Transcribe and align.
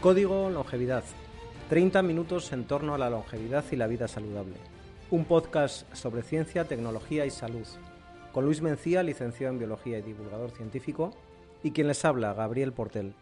Código 0.00 0.48
Longevidad. 0.48 1.04
30 1.68 2.00
minutos 2.00 2.50
en 2.54 2.64
torno 2.64 2.94
a 2.94 2.98
la 2.98 3.10
longevidad 3.10 3.66
y 3.70 3.76
la 3.76 3.86
vida 3.86 4.08
saludable. 4.08 4.56
Un 5.10 5.26
podcast 5.26 5.94
sobre 5.94 6.22
ciencia, 6.22 6.64
tecnología 6.64 7.26
y 7.26 7.30
salud. 7.30 7.66
Con 8.32 8.46
Luis 8.46 8.62
Mencía, 8.62 9.02
licenciado 9.02 9.52
en 9.52 9.58
Biología 9.58 9.98
y 9.98 10.02
divulgador 10.02 10.52
científico, 10.52 11.10
y 11.62 11.72
quien 11.72 11.86
les 11.86 12.02
habla, 12.06 12.32
Gabriel 12.32 12.72
Portel. 12.72 13.14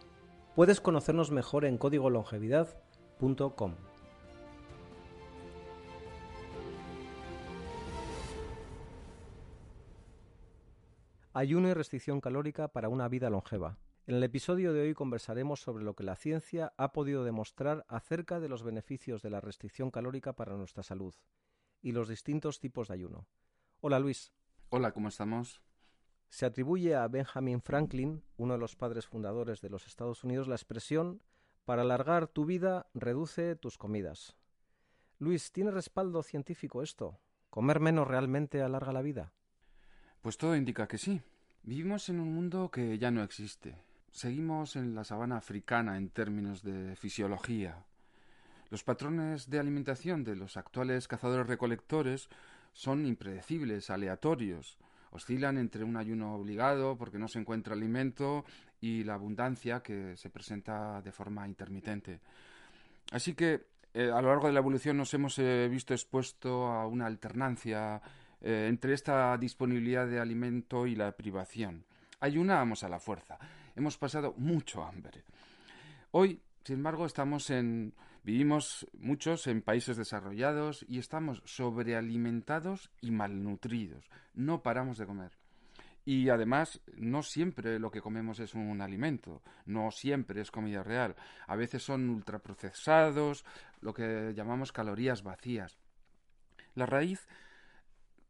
Puedes 0.55 0.81
conocernos 0.81 1.33
mejor 1.33 1.65
en 1.65 1.79
códigolongevidad.com. 1.79 3.75
Ayuno 11.35 11.71
y 11.71 11.75
restricción 11.75 12.21
calórica 12.21 12.69
para 12.69 12.89
una 12.89 13.09
vida 13.09 13.31
longeva. 13.31 13.77
En 14.09 14.15
el 14.15 14.23
episodio 14.23 14.73
de 14.73 14.81
hoy 14.81 14.95
conversaremos 14.95 15.61
sobre 15.61 15.85
lo 15.85 15.95
que 15.95 16.03
la 16.03 16.17
ciencia 16.17 16.73
ha 16.79 16.93
podido 16.93 17.25
demostrar 17.25 17.85
acerca 17.89 18.41
de 18.41 18.49
los 18.49 18.63
beneficios 18.63 19.21
de 19.21 19.29
la 19.29 19.43
restricción 19.43 19.91
calórica 19.91 20.33
para 20.33 20.57
nuestra 20.57 20.83
salud 20.83 21.15
y 21.83 21.93
los 21.93 22.09
distintos 22.09 22.59
tipos 22.59 22.89
de 22.89 22.95
ayuno. 22.95 23.27
Hola 23.83 23.99
Luis. 23.99 24.33
Hola, 24.71 24.93
¿cómo 24.93 25.09
estamos? 25.09 25.61
Se 26.31 26.47
atribuye 26.47 26.97
a 26.97 27.07
Benjamin 27.07 27.61
Franklin, 27.61 28.23
uno 28.39 28.55
de 28.55 28.59
los 28.59 28.77
padres 28.77 29.07
fundadores 29.07 29.61
de 29.61 29.69
los 29.69 29.87
Estados 29.87 30.25
Unidos, 30.25 30.49
la 30.49 30.55
expresión 30.55 31.21
para 31.67 31.83
alargar 31.83 32.29
tu 32.29 32.47
vida, 32.47 32.87
reduce 32.95 33.57
tus 33.57 33.77
comidas. 33.77 34.39
Luis, 35.19 35.53
¿tiene 35.53 35.71
respaldo 35.71 36.23
científico 36.23 36.83
esto? 36.83 37.21
¿Comer 37.51 37.79
menos 37.79 38.09
realmente 38.09 38.63
alarga 38.63 38.95
la 38.95 39.03
vida? 39.03 39.35
Pues 40.23 40.39
todo 40.39 40.57
indica 40.57 40.89
que 40.89 40.97
sí. 40.97 41.21
Vivimos 41.63 42.09
en 42.09 42.21
un 42.21 42.33
mundo 42.35 42.71
que 42.71 42.97
ya 42.97 43.11
no 43.11 43.23
existe 43.23 43.87
seguimos 44.13 44.77
en 44.77 44.95
la 44.95 45.05
sabana 45.05 45.37
africana 45.37 45.97
en 45.97 46.11
términos 46.11 46.63
de 46.63 46.97
fisiología. 46.97 47.85
Los 48.71 48.85
patrones 48.85 49.49
de 49.49 49.59
alimentación 49.59 50.25
de 50.25 50.37
los 50.37 50.57
actuales 50.57 51.09
cazadores-recolectores 51.09 52.29
son 52.73 53.07
impredecibles, 53.07 53.91
aleatorios. 53.91 54.79
Oscilan 55.11 55.57
entre 55.57 55.85
un 55.85 55.97
ayuno 55.97 56.35
obligado 56.35 56.97
porque 56.97 57.19
no 57.19 57.29
se 57.29 57.39
encuentra 57.39 57.73
alimento 57.73 58.45
y 58.81 59.05
la 59.05 59.15
abundancia 59.15 59.81
que 59.81 60.17
se 60.17 60.29
presenta 60.29 61.01
de 61.01 61.13
forma 61.13 61.49
intermitente. 61.49 62.21
Así 63.11 63.35
que 63.35 63.69
eh, 63.95 64.11
a 64.13 64.21
lo 64.21 64.29
largo 64.29 64.49
de 64.49 64.53
la 64.53 64.61
evolución 64.61 64.99
nos 64.99 65.15
hemos 65.15 65.39
eh, 65.39 65.67
visto 65.71 65.95
expuesto 65.95 66.67
a 66.67 66.87
una 66.87 67.07
alternancia 67.07 68.03
eh, 68.41 68.67
entre 68.69 68.93
esta 68.93 69.37
disponibilidad 69.39 70.07
de 70.07 70.21
alimento 70.21 70.87
y 70.87 70.95
la 70.95 71.11
privación. 71.13 71.85
Ayunamos 72.21 72.85
a 72.85 72.89
la 72.91 73.01
fuerza 73.01 73.39
hemos 73.79 73.97
pasado 73.97 74.35
mucho 74.37 74.85
hambre. 74.85 75.23
Hoy, 76.11 76.41
sin 76.65 76.77
embargo, 76.77 77.07
vivimos 78.25 78.87
muchos 78.99 79.47
en 79.47 79.63
países 79.63 79.97
desarrollados 79.97 80.85
y 80.89 80.99
estamos 80.99 81.43
sobrealimentados 81.45 82.91
y 83.01 83.13
malnutridos. 83.13 84.11
No 84.35 84.63
paramos 84.63 84.99
de 84.99 85.07
comer. 85.07 85.33
Y 86.05 86.29
además, 86.31 86.81
no 86.97 87.23
siempre 87.23 87.79
lo 87.79 87.91
que 87.91 88.01
comemos 88.01 88.41
es 88.41 88.55
un 88.55 88.81
alimento, 88.81 89.43
no 89.67 89.91
siempre 89.91 90.41
es 90.41 90.51
comida 90.51 90.83
real. 90.83 91.15
A 91.47 91.55
veces 91.55 91.83
son 91.83 92.09
ultraprocesados, 92.09 93.45
lo 93.81 93.95
que 93.95 94.33
llamamos 94.35 94.73
calorías 94.73 95.23
vacías. 95.23 95.79
La 96.75 96.87
raíz 96.87 97.29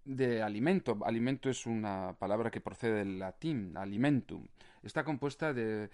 de 0.05 0.43
alimento. 0.43 0.99
Alimento 1.05 1.49
es 1.51 1.67
una 1.67 2.15
palabra 2.19 2.51
que 2.51 2.61
procede 2.61 2.99
del 2.99 3.19
latín, 3.19 3.77
alimentum. 3.77 4.47
Está 4.89 5.05
compuesta 5.05 5.53
de, 5.53 5.91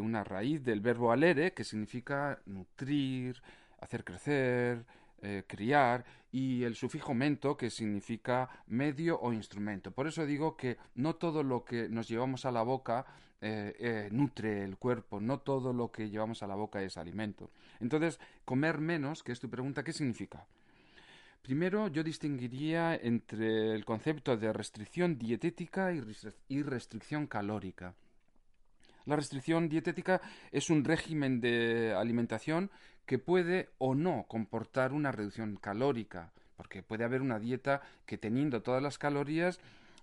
una 0.00 0.24
raíz 0.24 0.64
del 0.64 0.80
verbo 0.80 1.12
alere, 1.12 1.52
que 1.52 1.64
significa 1.64 2.40
nutrir, 2.46 3.42
hacer 3.78 4.04
crecer, 4.04 4.86
eh, 5.20 5.42
criar, 5.46 6.06
y 6.32 6.62
el 6.62 6.74
sufijo 6.74 7.12
mento, 7.12 7.58
que 7.58 7.68
significa 7.68 8.48
medio 8.66 9.20
o 9.20 9.34
instrumento. 9.34 9.90
Por 9.90 10.06
eso 10.06 10.24
digo 10.24 10.56
que 10.56 10.78
no 10.94 11.16
todo 11.16 11.42
lo 11.42 11.62
que 11.66 11.90
nos 11.90 12.08
llevamos 12.08 12.46
a 12.46 12.50
la 12.50 12.62
boca 12.62 13.04
eh, 13.42 13.76
eh, 13.78 14.08
nutre 14.12 14.64
el 14.64 14.78
cuerpo, 14.78 15.20
no 15.20 15.40
todo 15.40 15.74
lo 15.74 15.92
que 15.92 16.08
llevamos 16.08 16.42
a 16.42 16.46
la 16.46 16.54
boca 16.54 16.82
es 16.82 16.96
alimento. 16.96 17.50
Entonces, 17.80 18.18
comer 18.46 18.78
menos, 18.78 19.22
que 19.22 19.32
es 19.32 19.40
tu 19.40 19.50
pregunta, 19.50 19.84
¿qué 19.84 19.92
significa? 19.92 20.46
Primero, 21.42 21.88
yo 21.88 22.02
distinguiría 22.02 22.96
entre 22.96 23.74
el 23.74 23.84
concepto 23.84 24.38
de 24.38 24.54
restricción 24.54 25.18
dietética 25.18 25.92
y 25.92 26.62
restricción 26.62 27.26
calórica. 27.26 27.94
La 29.08 29.16
restricción 29.16 29.70
dietética 29.70 30.20
es 30.52 30.68
un 30.68 30.84
régimen 30.84 31.40
de 31.40 31.94
alimentación 31.94 32.70
que 33.06 33.18
puede 33.18 33.70
o 33.78 33.94
no 33.94 34.26
comportar 34.28 34.92
una 34.92 35.10
reducción 35.10 35.56
calórica, 35.56 36.30
porque 36.58 36.82
puede 36.82 37.04
haber 37.04 37.22
una 37.22 37.38
dieta 37.38 37.80
que 38.04 38.18
teniendo 38.18 38.60
todas 38.60 38.82
las 38.82 38.98
calorías 38.98 39.60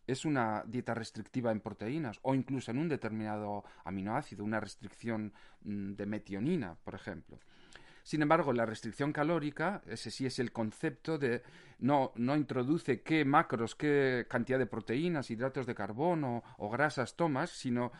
es 0.07 0.25
una 0.25 0.63
dieta 0.65 0.95
restrictiva 0.95 1.51
en 1.51 1.59
proteínas 1.59 2.17
o 2.23 2.33
incluso 2.33 2.71
en 2.71 2.79
un 2.79 2.89
determinado 2.89 3.63
aminoácido, 3.83 4.43
una 4.43 4.59
restricción 4.59 5.33
mm, 5.61 5.93
de 5.93 6.05
metionina, 6.07 6.75
por 6.83 6.95
ejemplo. 6.95 7.37
Sin 8.01 8.23
embargo, 8.23 8.53
la 8.53 8.65
restricción 8.65 9.13
calórica, 9.13 9.83
ese 9.85 10.09
sí 10.09 10.25
es 10.25 10.39
el 10.39 10.51
concepto 10.51 11.19
de 11.19 11.43
no, 11.77 12.11
no 12.15 12.35
introduce 12.35 13.01
qué 13.01 13.23
macros, 13.23 13.75
qué 13.75 14.25
cantidad 14.27 14.57
de 14.57 14.65
proteínas, 14.65 15.29
hidratos 15.29 15.67
de 15.67 15.75
carbono 15.75 16.43
o 16.57 16.71
grasas 16.71 17.15
tomas, 17.15 17.51
sino 17.51 17.91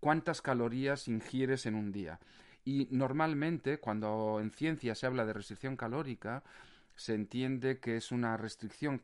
cuántas 0.00 0.42
calorías 0.42 1.08
ingieres 1.08 1.66
en 1.66 1.74
un 1.74 1.92
día. 1.92 2.18
Y 2.64 2.88
normalmente, 2.90 3.78
cuando 3.78 4.38
en 4.40 4.50
ciencia 4.50 4.94
se 4.94 5.06
habla 5.06 5.24
de 5.24 5.32
restricción 5.32 5.76
calórica, 5.76 6.42
se 6.96 7.14
entiende 7.14 7.78
que 7.78 7.96
es 7.96 8.12
una 8.12 8.36
restricción 8.36 9.02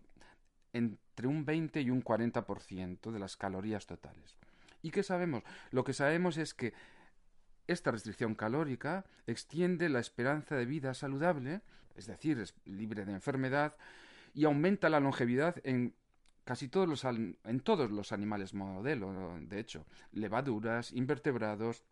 entre 0.72 1.28
un 1.28 1.44
20 1.44 1.80
y 1.80 1.90
un 1.90 2.02
40% 2.02 3.10
de 3.10 3.18
las 3.18 3.36
calorías 3.36 3.86
totales. 3.86 4.36
¿Y 4.82 4.90
qué 4.90 5.02
sabemos? 5.02 5.42
Lo 5.70 5.84
que 5.84 5.94
sabemos 5.94 6.36
es 6.36 6.52
que 6.52 6.74
esta 7.66 7.90
restricción 7.90 8.34
calórica 8.34 9.04
extiende 9.26 9.88
la 9.88 10.00
esperanza 10.00 10.54
de 10.54 10.66
vida 10.66 10.94
saludable, 10.94 11.62
es 11.96 12.06
decir, 12.06 12.38
es 12.38 12.54
libre 12.66 13.04
de 13.04 13.12
enfermedad, 13.12 13.76
y 14.34 14.44
aumenta 14.44 14.90
la 14.90 15.00
longevidad 15.00 15.56
en 15.64 15.94
casi 16.46 16.68
todos 16.68 16.88
los, 16.88 17.04
en 17.04 17.60
todos 17.60 17.90
los 17.90 18.12
animales 18.12 18.54
modelo, 18.54 19.36
de 19.40 19.58
hecho, 19.58 19.84
levaduras, 20.12 20.92
invertebrados, 20.92 21.82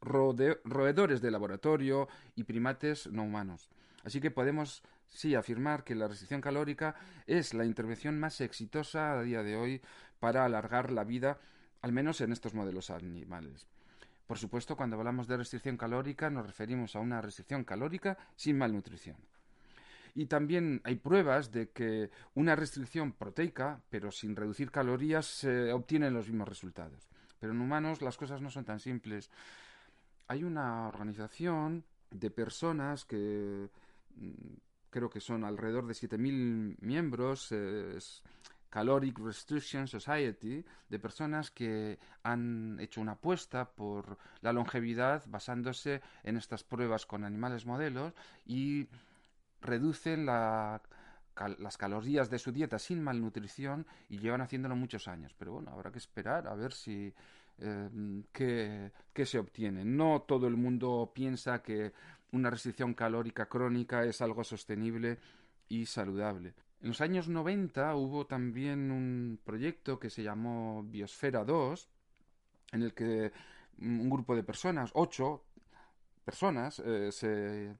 roedores 0.00 1.20
de 1.20 1.30
laboratorio 1.30 2.08
y 2.34 2.44
primates 2.44 3.06
no 3.08 3.24
humanos. 3.24 3.68
Así 4.02 4.22
que 4.22 4.30
podemos 4.30 4.82
sí 5.06 5.34
afirmar 5.34 5.84
que 5.84 5.94
la 5.94 6.08
restricción 6.08 6.40
calórica 6.40 6.94
es 7.26 7.52
la 7.52 7.66
intervención 7.66 8.18
más 8.18 8.40
exitosa 8.40 9.12
a 9.12 9.22
día 9.22 9.42
de 9.42 9.56
hoy 9.56 9.82
para 10.18 10.46
alargar 10.46 10.90
la 10.90 11.04
vida, 11.04 11.38
al 11.82 11.92
menos 11.92 12.22
en 12.22 12.32
estos 12.32 12.54
modelos 12.54 12.88
animales. 12.88 13.66
Por 14.26 14.38
supuesto, 14.38 14.76
cuando 14.76 14.96
hablamos 14.96 15.28
de 15.28 15.36
restricción 15.36 15.76
calórica 15.76 16.30
nos 16.30 16.46
referimos 16.46 16.96
a 16.96 17.00
una 17.00 17.20
restricción 17.20 17.64
calórica 17.64 18.16
sin 18.34 18.56
malnutrición. 18.56 19.18
Y 20.14 20.26
también 20.26 20.80
hay 20.84 20.94
pruebas 20.94 21.50
de 21.50 21.70
que 21.70 22.10
una 22.34 22.54
restricción 22.54 23.12
proteica, 23.12 23.80
pero 23.90 24.12
sin 24.12 24.36
reducir 24.36 24.70
calorías, 24.70 25.26
se 25.26 25.72
obtienen 25.72 26.14
los 26.14 26.28
mismos 26.28 26.48
resultados. 26.48 27.08
Pero 27.40 27.52
en 27.52 27.60
humanos 27.60 28.00
las 28.00 28.16
cosas 28.16 28.40
no 28.40 28.48
son 28.48 28.64
tan 28.64 28.78
simples. 28.78 29.28
Hay 30.28 30.44
una 30.44 30.86
organización 30.86 31.84
de 32.10 32.30
personas 32.30 33.04
que 33.04 33.68
mm, 34.16 34.30
creo 34.88 35.10
que 35.10 35.20
son 35.20 35.44
alrededor 35.44 35.86
de 35.88 35.94
7.000 35.94 36.76
miembros, 36.80 37.52
Caloric 38.70 39.18
Restriction 39.18 39.88
Society, 39.88 40.64
de 40.88 40.98
personas 41.00 41.50
que 41.50 41.98
han 42.22 42.78
hecho 42.80 43.00
una 43.00 43.12
apuesta 43.12 43.70
por 43.70 44.18
la 44.40 44.52
longevidad 44.52 45.24
basándose 45.26 46.00
en 46.22 46.36
estas 46.36 46.62
pruebas 46.62 47.06
con 47.06 47.24
animales 47.24 47.66
modelos 47.66 48.12
y 48.46 48.88
reducen 49.64 50.26
la 50.26 50.80
las 51.58 51.76
calorías 51.76 52.30
de 52.30 52.38
su 52.38 52.52
dieta 52.52 52.78
sin 52.78 53.02
malnutrición 53.02 53.86
y 54.08 54.18
llevan 54.18 54.40
haciéndolo 54.40 54.76
muchos 54.76 55.08
años. 55.08 55.34
Pero 55.36 55.52
bueno, 55.52 55.72
habrá 55.72 55.90
que 55.90 55.98
esperar 55.98 56.46
a 56.46 56.54
ver 56.54 56.72
si 56.72 57.12
eh, 57.58 58.22
qué, 58.32 59.26
se 59.26 59.38
obtiene. 59.38 59.84
No 59.84 60.22
todo 60.22 60.46
el 60.46 60.56
mundo 60.56 61.12
piensa 61.14 61.62
que 61.62 61.92
una 62.32 62.50
restricción 62.50 62.94
calórica 62.94 63.46
crónica 63.46 64.04
es 64.04 64.20
algo 64.20 64.44
sostenible 64.44 65.18
y 65.68 65.86
saludable. 65.86 66.54
En 66.80 66.88
los 66.88 67.00
años 67.00 67.28
90 67.28 67.94
hubo 67.96 68.26
también 68.26 68.90
un 68.90 69.40
proyecto 69.42 69.98
que 69.98 70.10
se 70.10 70.22
llamó 70.22 70.82
Biosfera 70.84 71.44
2, 71.44 71.88
en 72.72 72.82
el 72.82 72.94
que 72.94 73.32
un 73.78 74.10
grupo 74.10 74.36
de 74.36 74.42
personas, 74.42 74.90
ocho 74.94 75.44
personas, 76.24 76.80
eh, 76.84 77.10
se 77.10 77.74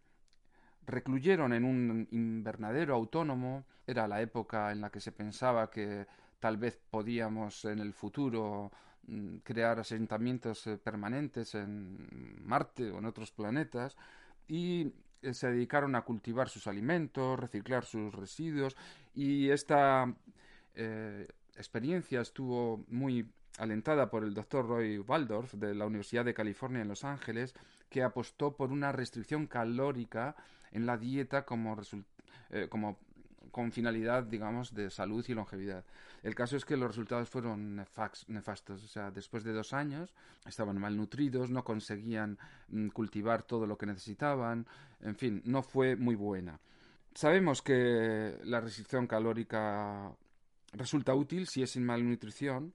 recluyeron 0.87 1.53
en 1.53 1.65
un 1.65 2.09
invernadero 2.11 2.95
autónomo. 2.95 3.65
Era 3.87 4.09
la 4.09 4.21
época 4.21 4.73
en 4.73 4.81
la 4.81 4.91
que 4.91 5.01
se 5.01 5.13
pensaba 5.13 5.71
que 5.71 6.07
tal 6.41 6.57
vez 6.57 6.79
podíamos 6.91 7.65
en 7.65 7.79
el 7.79 7.93
futuro 7.93 8.71
mm, 9.07 9.37
crear 9.39 9.79
asentamientos 9.79 10.67
eh, 10.67 10.77
permanentes 10.79 11.55
en 11.55 12.45
Marte 12.45 12.91
o 12.91 12.99
en 12.99 13.07
otros 13.07 13.31
planetas 13.31 13.97
y 14.47 14.93
eh, 15.23 15.33
se 15.33 15.49
dedicaron 15.49 15.95
a 15.95 16.03
cultivar 16.03 16.49
sus 16.49 16.67
alimentos, 16.67 17.39
reciclar 17.39 17.85
sus 17.85 18.15
residuos 18.15 18.77
y 19.15 19.49
esta 19.49 20.13
eh, 20.75 21.27
experiencia 21.57 22.21
estuvo 22.21 22.85
muy 22.89 23.27
alentada 23.59 24.11
por 24.11 24.25
el 24.25 24.35
doctor 24.35 24.67
Roy 24.69 24.99
Waldorf 24.99 25.55
de 25.55 25.75
la 25.75 25.87
Universidad 25.87 26.25
de 26.25 26.35
California 26.35 26.83
en 26.83 26.89
Los 26.89 27.05
Ángeles, 27.05 27.55
que 27.89 28.03
apostó 28.03 28.57
por 28.57 28.73
una 28.73 28.93
restricción 28.93 29.47
calórica 29.47 30.35
en 30.75 30.85
la 30.85 30.99
dieta 30.99 31.47
como, 31.47 31.77
eh, 32.51 32.67
como 32.69 32.99
con 33.51 33.73
finalidad, 33.73 34.25
digamos, 34.25 34.75
de 34.75 34.91
salud 34.91 35.25
y 35.29 35.33
longevidad. 35.33 35.85
El 36.23 36.35
caso 36.35 36.57
es 36.57 36.65
que 36.65 36.77
los 36.77 36.89
resultados 36.89 37.29
fueron 37.29 37.77
nefastos. 37.77 38.83
O 38.83 38.89
sea, 38.89 39.11
después 39.11 39.45
de 39.45 39.53
dos 39.53 39.73
años 39.73 40.13
estaban 40.47 40.79
malnutridos, 40.79 41.51
no 41.51 41.65
conseguían 41.65 42.39
mm, 42.69 42.89
cultivar 42.89 43.43
todo 43.45 43.67
lo 43.67 43.79
que 43.79 43.87
necesitaban. 43.87 44.67
En 45.01 45.17
fin, 45.17 45.41
no 45.45 45.63
fue 45.63 45.97
muy 45.97 46.17
buena. 46.17 46.59
Sabemos 47.15 47.63
que 47.63 48.39
la 48.43 48.61
restricción 48.61 49.07
calórica 49.07 50.13
resulta 50.73 51.15
útil 51.15 51.47
si 51.47 51.63
es 51.63 51.71
sin 51.71 51.85
malnutrición, 51.85 52.75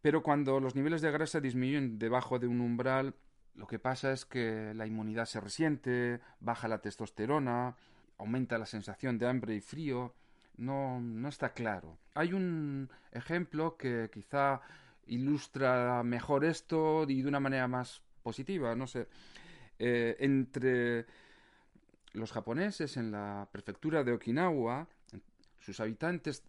pero 0.00 0.22
cuando 0.22 0.60
los 0.60 0.76
niveles 0.76 1.02
de 1.02 1.10
grasa 1.10 1.40
disminuyen 1.40 1.98
debajo 1.98 2.38
de 2.38 2.46
un 2.46 2.60
umbral, 2.60 3.14
lo 3.56 3.66
que 3.66 3.78
pasa 3.78 4.12
es 4.12 4.24
que 4.24 4.72
la 4.74 4.86
inmunidad 4.86 5.26
se 5.26 5.40
resiente, 5.40 6.20
baja 6.40 6.68
la 6.68 6.80
testosterona, 6.80 7.76
aumenta 8.18 8.58
la 8.58 8.66
sensación 8.66 9.18
de 9.18 9.28
hambre 9.28 9.54
y 9.54 9.60
frío. 9.60 10.14
No, 10.56 11.00
no 11.00 11.28
está 11.28 11.52
claro. 11.52 11.98
Hay 12.14 12.32
un 12.32 12.88
ejemplo 13.12 13.76
que 13.76 14.10
quizá 14.12 14.60
ilustra 15.06 16.02
mejor 16.02 16.44
esto 16.44 17.04
y 17.08 17.22
de 17.22 17.28
una 17.28 17.40
manera 17.40 17.68
más 17.68 18.02
positiva, 18.22 18.74
no 18.74 18.86
sé. 18.86 19.08
Eh, 19.78 20.16
entre 20.20 21.06
los 22.12 22.32
japoneses 22.32 22.96
en 22.96 23.10
la 23.12 23.48
prefectura 23.50 24.04
de 24.04 24.12
Okinawa, 24.12 24.86
sus 25.58 25.80
habitantes 25.80 26.44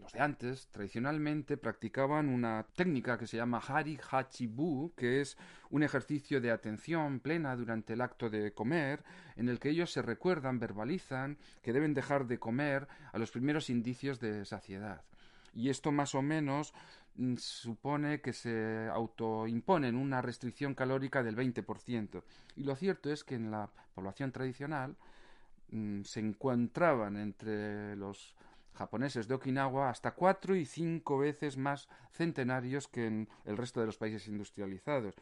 los 0.00 0.12
de 0.12 0.20
antes 0.20 0.68
tradicionalmente 0.68 1.56
practicaban 1.56 2.28
una 2.28 2.66
técnica 2.74 3.18
que 3.18 3.26
se 3.26 3.36
llama 3.36 3.62
Hari 3.66 3.98
Hachibu, 4.10 4.92
que 4.96 5.20
es 5.20 5.36
un 5.70 5.82
ejercicio 5.82 6.40
de 6.40 6.50
atención 6.50 7.20
plena 7.20 7.56
durante 7.56 7.92
el 7.92 8.00
acto 8.00 8.30
de 8.30 8.52
comer, 8.52 9.04
en 9.36 9.48
el 9.48 9.58
que 9.58 9.70
ellos 9.70 9.92
se 9.92 10.02
recuerdan, 10.02 10.58
verbalizan 10.58 11.38
que 11.62 11.72
deben 11.72 11.94
dejar 11.94 12.26
de 12.26 12.38
comer 12.38 12.88
a 13.12 13.18
los 13.18 13.30
primeros 13.30 13.70
indicios 13.70 14.20
de 14.20 14.44
saciedad. 14.44 15.02
Y 15.54 15.70
esto 15.70 15.92
más 15.92 16.14
o 16.14 16.22
menos 16.22 16.72
mm, 17.16 17.36
supone 17.36 18.20
que 18.20 18.32
se 18.32 18.88
autoimponen 18.92 19.96
una 19.96 20.22
restricción 20.22 20.74
calórica 20.74 21.22
del 21.22 21.36
20%. 21.36 22.22
Y 22.56 22.64
lo 22.64 22.76
cierto 22.76 23.10
es 23.10 23.24
que 23.24 23.34
en 23.34 23.50
la 23.50 23.70
población 23.94 24.32
tradicional 24.32 24.96
mm, 25.70 26.02
se 26.02 26.20
encontraban 26.20 27.16
entre 27.16 27.96
los 27.96 28.36
japoneses 28.78 29.26
de 29.26 29.34
Okinawa 29.34 29.90
hasta 29.90 30.14
cuatro 30.14 30.54
y 30.54 30.64
cinco 30.64 31.18
veces 31.18 31.56
más 31.56 31.88
centenarios 32.12 32.88
que 32.88 33.06
en 33.06 33.28
el 33.44 33.56
resto 33.56 33.80
de 33.80 33.86
los 33.86 33.98
países 33.98 34.28
industrializados. 34.28 35.14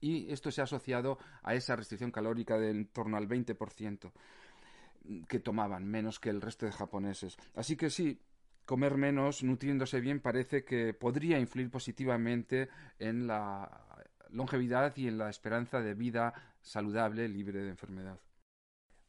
Y 0.00 0.32
esto 0.32 0.50
se 0.50 0.60
ha 0.60 0.64
asociado 0.64 1.18
a 1.42 1.54
esa 1.54 1.76
restricción 1.76 2.10
calórica 2.10 2.58
de 2.58 2.70
en 2.70 2.86
torno 2.86 3.16
al 3.16 3.28
20% 3.28 4.12
que 5.28 5.40
tomaban, 5.40 5.84
menos 5.84 6.20
que 6.20 6.30
el 6.30 6.40
resto 6.40 6.66
de 6.66 6.72
japoneses. 6.72 7.36
Así 7.54 7.76
que 7.76 7.90
sí, 7.90 8.20
comer 8.64 8.96
menos, 8.96 9.42
nutriéndose 9.42 10.00
bien, 10.00 10.20
parece 10.20 10.64
que 10.64 10.94
podría 10.94 11.38
influir 11.38 11.70
positivamente 11.70 12.68
en 12.98 13.26
la 13.26 14.06
longevidad 14.30 14.96
y 14.96 15.08
en 15.08 15.18
la 15.18 15.28
esperanza 15.28 15.80
de 15.80 15.94
vida 15.94 16.32
saludable, 16.60 17.28
libre 17.28 17.62
de 17.62 17.70
enfermedad. 17.70 18.18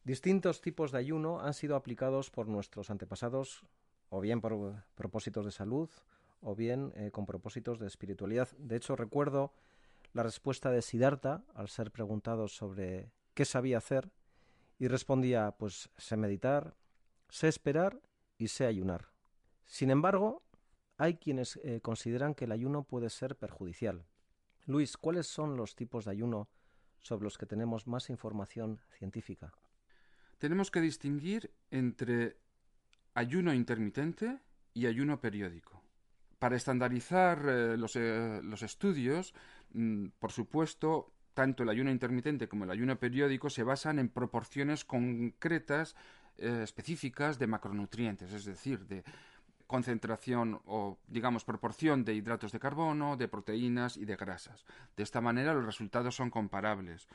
Distintos 0.03 0.59
tipos 0.59 0.91
de 0.91 0.97
ayuno 0.97 1.39
han 1.39 1.53
sido 1.53 1.77
aplicados 1.77 2.29
por 2.29 2.47
nuestros 2.47 2.89
antepasados, 2.89 3.63
o 4.09 4.19
bien 4.19 4.41
por 4.41 4.83
propósitos 4.95 5.45
de 5.45 5.51
salud, 5.51 5.89
o 6.41 6.55
bien 6.55 6.91
eh, 6.95 7.09
con 7.11 7.25
propósitos 7.25 7.79
de 7.79 7.87
espiritualidad. 7.87 8.49
De 8.57 8.75
hecho, 8.75 8.97
recuerdo 8.97 9.53
la 10.11 10.23
respuesta 10.23 10.71
de 10.71 10.81
Siddhartha 10.81 11.43
al 11.55 11.69
ser 11.69 11.91
preguntado 11.91 12.49
sobre 12.49 13.11
qué 13.33 13.45
sabía 13.45 13.77
hacer, 13.77 14.11
y 14.77 14.89
respondía, 14.89 15.55
pues 15.57 15.89
sé 15.97 16.17
meditar, 16.17 16.75
sé 17.29 17.47
esperar 17.47 18.01
y 18.37 18.49
sé 18.49 18.65
ayunar. 18.65 19.07
Sin 19.65 19.89
embargo, 19.89 20.43
hay 20.97 21.15
quienes 21.15 21.55
eh, 21.63 21.79
consideran 21.79 22.35
que 22.35 22.43
el 22.45 22.51
ayuno 22.51 22.83
puede 22.83 23.09
ser 23.09 23.37
perjudicial. 23.37 24.05
Luis, 24.65 24.97
¿cuáles 24.97 25.27
son 25.27 25.55
los 25.55 25.75
tipos 25.75 26.03
de 26.03 26.11
ayuno 26.11 26.49
sobre 27.01 27.23
los 27.23 27.37
que 27.37 27.45
tenemos 27.45 27.87
más 27.87 28.09
información 28.09 28.81
científica? 28.97 29.53
Tenemos 30.43 30.71
que 30.71 30.81
distinguir 30.81 31.53
entre 31.71 32.35
ayuno 33.13 33.53
intermitente 33.53 34.41
y 34.73 34.87
ayuno 34.87 35.21
periódico. 35.21 35.81
Para 36.37 36.57
estandarizar 36.57 37.45
eh, 37.47 37.75
eh, 37.95 38.41
los, 38.43 38.61
estudios, 38.61 39.33
mm, 39.71 40.07
por 40.19 40.33
supuesto, 40.33 41.13
tanto 41.33 41.63
el 41.63 41.69
ayuno 41.69 41.91
intermitente 41.91 42.49
como 42.49 42.65
el 42.65 42.71
ayuno 42.71 42.99
periódico 42.99 43.49
se 43.49 43.63
basan 43.63 43.99
en 43.99 44.09
proporciones 44.09 44.83
concretas 44.83 45.95
eh, 46.37 46.59
específicas 46.61 47.39
de 47.39 47.47
macronutrientes, 47.47 48.33
es 48.33 48.43
decir, 48.43 48.85
de 48.85 49.05
concentración 49.65 50.59
o, 50.65 50.99
digamos, 51.07 51.45
proporción 51.45 52.03
de 52.03 52.15
hidratos 52.15 52.51
de 52.51 52.59
carbono, 52.59 53.15
de 53.15 53.29
proteínas 53.29 53.95
y 53.95 54.03
de 54.03 54.17
grasas. 54.17 54.65
De 54.97 55.03
esta 55.03 55.21
manera 55.21 55.53
los 55.53 55.65
resultados 55.65 56.17
son 56.17 56.29
comparables. 56.29 57.07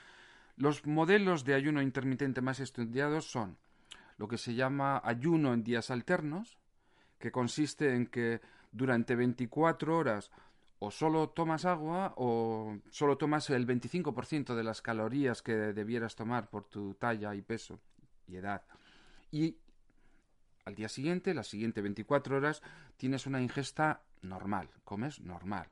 Los 0.58 0.84
modelos 0.86 1.44
de 1.44 1.54
ayuno 1.54 1.80
intermitente 1.80 2.40
más 2.40 2.58
estudiados 2.58 3.30
son 3.30 3.56
lo 4.16 4.26
que 4.26 4.38
se 4.38 4.56
llama 4.56 5.00
ayuno 5.04 5.54
en 5.54 5.62
días 5.62 5.92
alternos, 5.92 6.58
que 7.20 7.30
consiste 7.30 7.94
en 7.94 8.08
que 8.08 8.40
durante 8.72 9.14
24 9.14 9.96
horas 9.96 10.32
o 10.80 10.90
solo 10.90 11.28
tomas 11.28 11.64
agua 11.64 12.12
o 12.16 12.76
solo 12.90 13.16
tomas 13.16 13.48
el 13.50 13.68
25% 13.68 14.56
de 14.56 14.64
las 14.64 14.82
calorías 14.82 15.42
que 15.42 15.54
debieras 15.54 16.16
tomar 16.16 16.50
por 16.50 16.64
tu 16.64 16.94
talla 16.94 17.36
y 17.36 17.42
peso 17.42 17.78
y 18.26 18.34
edad. 18.34 18.62
Y 19.30 19.58
al 20.64 20.74
día 20.74 20.88
siguiente, 20.88 21.34
las 21.34 21.46
siguientes 21.46 21.84
24 21.84 22.36
horas, 22.36 22.62
tienes 22.96 23.26
una 23.26 23.40
ingesta 23.40 24.02
normal, 24.22 24.70
comes 24.82 25.20
normal. 25.20 25.68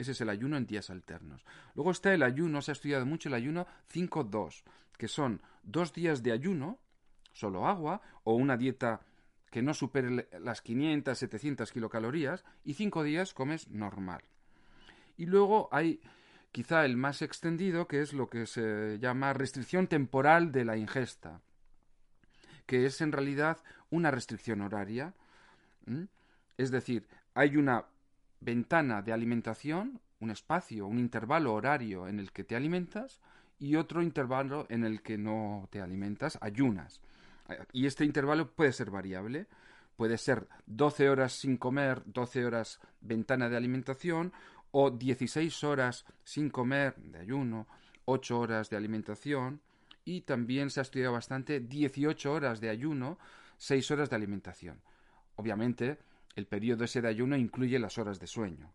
Ese 0.00 0.12
es 0.12 0.20
el 0.22 0.30
ayuno 0.30 0.56
en 0.56 0.64
días 0.64 0.88
alternos. 0.88 1.44
Luego 1.74 1.90
está 1.90 2.14
el 2.14 2.22
ayuno, 2.22 2.62
se 2.62 2.70
ha 2.70 2.72
estudiado 2.72 3.04
mucho 3.04 3.28
el 3.28 3.34
ayuno 3.34 3.66
5-2, 3.92 4.62
que 4.96 5.08
son 5.08 5.42
dos 5.62 5.92
días 5.92 6.22
de 6.22 6.32
ayuno, 6.32 6.78
solo 7.34 7.68
agua, 7.68 8.00
o 8.24 8.32
una 8.32 8.56
dieta 8.56 9.02
que 9.50 9.60
no 9.60 9.74
supere 9.74 10.26
las 10.40 10.62
500, 10.62 11.18
700 11.18 11.70
kilocalorías, 11.70 12.46
y 12.64 12.74
cinco 12.74 13.02
días 13.02 13.34
comes 13.34 13.68
normal. 13.68 14.22
Y 15.18 15.26
luego 15.26 15.68
hay 15.70 16.00
quizá 16.50 16.86
el 16.86 16.96
más 16.96 17.20
extendido, 17.20 17.86
que 17.86 18.00
es 18.00 18.14
lo 18.14 18.30
que 18.30 18.46
se 18.46 18.98
llama 19.00 19.34
restricción 19.34 19.86
temporal 19.86 20.50
de 20.50 20.64
la 20.64 20.78
ingesta, 20.78 21.42
que 22.64 22.86
es 22.86 23.02
en 23.02 23.12
realidad 23.12 23.58
una 23.90 24.10
restricción 24.10 24.62
horaria. 24.62 25.12
Es 26.56 26.70
decir, 26.70 27.06
hay 27.34 27.58
una 27.58 27.84
ventana 28.40 29.02
de 29.02 29.12
alimentación, 29.12 30.00
un 30.20 30.30
espacio, 30.30 30.86
un 30.86 30.98
intervalo 30.98 31.54
horario 31.54 32.08
en 32.08 32.18
el 32.18 32.32
que 32.32 32.44
te 32.44 32.56
alimentas 32.56 33.20
y 33.58 33.76
otro 33.76 34.02
intervalo 34.02 34.66
en 34.68 34.84
el 34.84 35.02
que 35.02 35.18
no 35.18 35.68
te 35.70 35.80
alimentas, 35.80 36.38
ayunas. 36.40 37.00
Y 37.72 37.86
este 37.86 38.04
intervalo 38.04 38.50
puede 38.50 38.72
ser 38.72 38.90
variable. 38.90 39.46
Puede 39.96 40.16
ser 40.16 40.48
12 40.66 41.10
horas 41.10 41.32
sin 41.34 41.58
comer, 41.58 42.02
12 42.06 42.46
horas 42.46 42.80
ventana 43.02 43.50
de 43.50 43.56
alimentación 43.56 44.32
o 44.70 44.90
16 44.90 45.62
horas 45.64 46.06
sin 46.24 46.48
comer 46.48 46.96
de 46.96 47.18
ayuno, 47.18 47.66
8 48.06 48.38
horas 48.38 48.70
de 48.70 48.76
alimentación 48.78 49.60
y 50.04 50.22
también 50.22 50.70
se 50.70 50.80
ha 50.80 50.82
estudiado 50.82 51.12
bastante 51.12 51.60
18 51.60 52.32
horas 52.32 52.60
de 52.60 52.70
ayuno 52.70 53.18
seis 53.60 53.90
horas 53.90 54.08
de 54.08 54.16
alimentación. 54.16 54.80
Obviamente, 55.36 55.98
el 56.34 56.46
periodo 56.46 56.84
ese 56.84 57.00
de 57.00 57.08
ayuno 57.08 57.36
incluye 57.36 57.78
las 57.78 57.98
horas 57.98 58.20
de 58.20 58.26
sueño. 58.26 58.72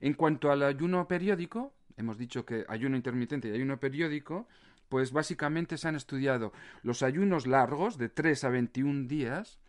En 0.00 0.14
cuanto 0.14 0.50
al 0.50 0.62
ayuno 0.62 1.06
periódico, 1.06 1.72
hemos 1.96 2.18
dicho 2.18 2.44
que 2.44 2.64
ayuno 2.68 2.96
intermitente 2.96 3.48
y 3.48 3.52
ayuno 3.52 3.78
periódico, 3.78 4.48
pues 4.88 5.12
básicamente 5.12 5.78
se 5.78 5.88
han 5.88 5.96
estudiado 5.96 6.52
los 6.82 7.02
ayunos 7.02 7.46
largos 7.46 7.96
de 7.96 8.08
3 8.08 8.44
a 8.44 8.48
21 8.48 9.06
días, 9.06 9.60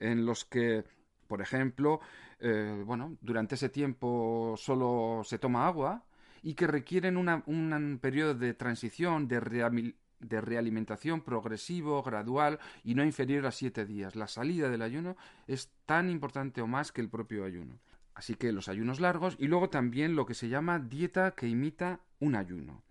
en 0.00 0.24
los 0.24 0.44
que, 0.44 0.84
por 1.26 1.42
ejemplo, 1.42 2.00
eh, 2.40 2.82
bueno, 2.84 3.16
durante 3.20 3.54
ese 3.54 3.68
tiempo 3.68 4.54
solo 4.56 5.22
se 5.24 5.38
toma 5.38 5.66
agua 5.66 6.04
y 6.42 6.54
que 6.54 6.66
requieren 6.66 7.16
un 7.16 7.98
periodo 8.00 8.34
de 8.34 8.54
transición, 8.54 9.28
de, 9.28 9.94
de 10.20 10.40
realimentación 10.40 11.20
progresivo, 11.20 12.02
gradual 12.02 12.58
y 12.84 12.94
no 12.94 13.04
inferior 13.04 13.46
a 13.46 13.52
siete 13.52 13.84
días. 13.84 14.16
La 14.16 14.28
salida 14.28 14.68
del 14.68 14.82
ayuno 14.82 15.16
es 15.46 15.70
tan 15.86 16.10
importante 16.10 16.60
o 16.60 16.66
más 16.66 16.92
que 16.92 17.00
el 17.00 17.08
propio 17.08 17.44
ayuno. 17.44 17.78
Así 18.14 18.34
que 18.34 18.52
los 18.52 18.68
ayunos 18.68 18.98
largos 18.98 19.36
y 19.38 19.46
luego 19.46 19.68
también 19.68 20.16
lo 20.16 20.24
que 20.24 20.34
se 20.34 20.48
llama 20.48 20.78
dieta 20.78 21.32
que 21.32 21.48
imita 21.48 22.00
un 22.18 22.34
ayuno, 22.34 22.82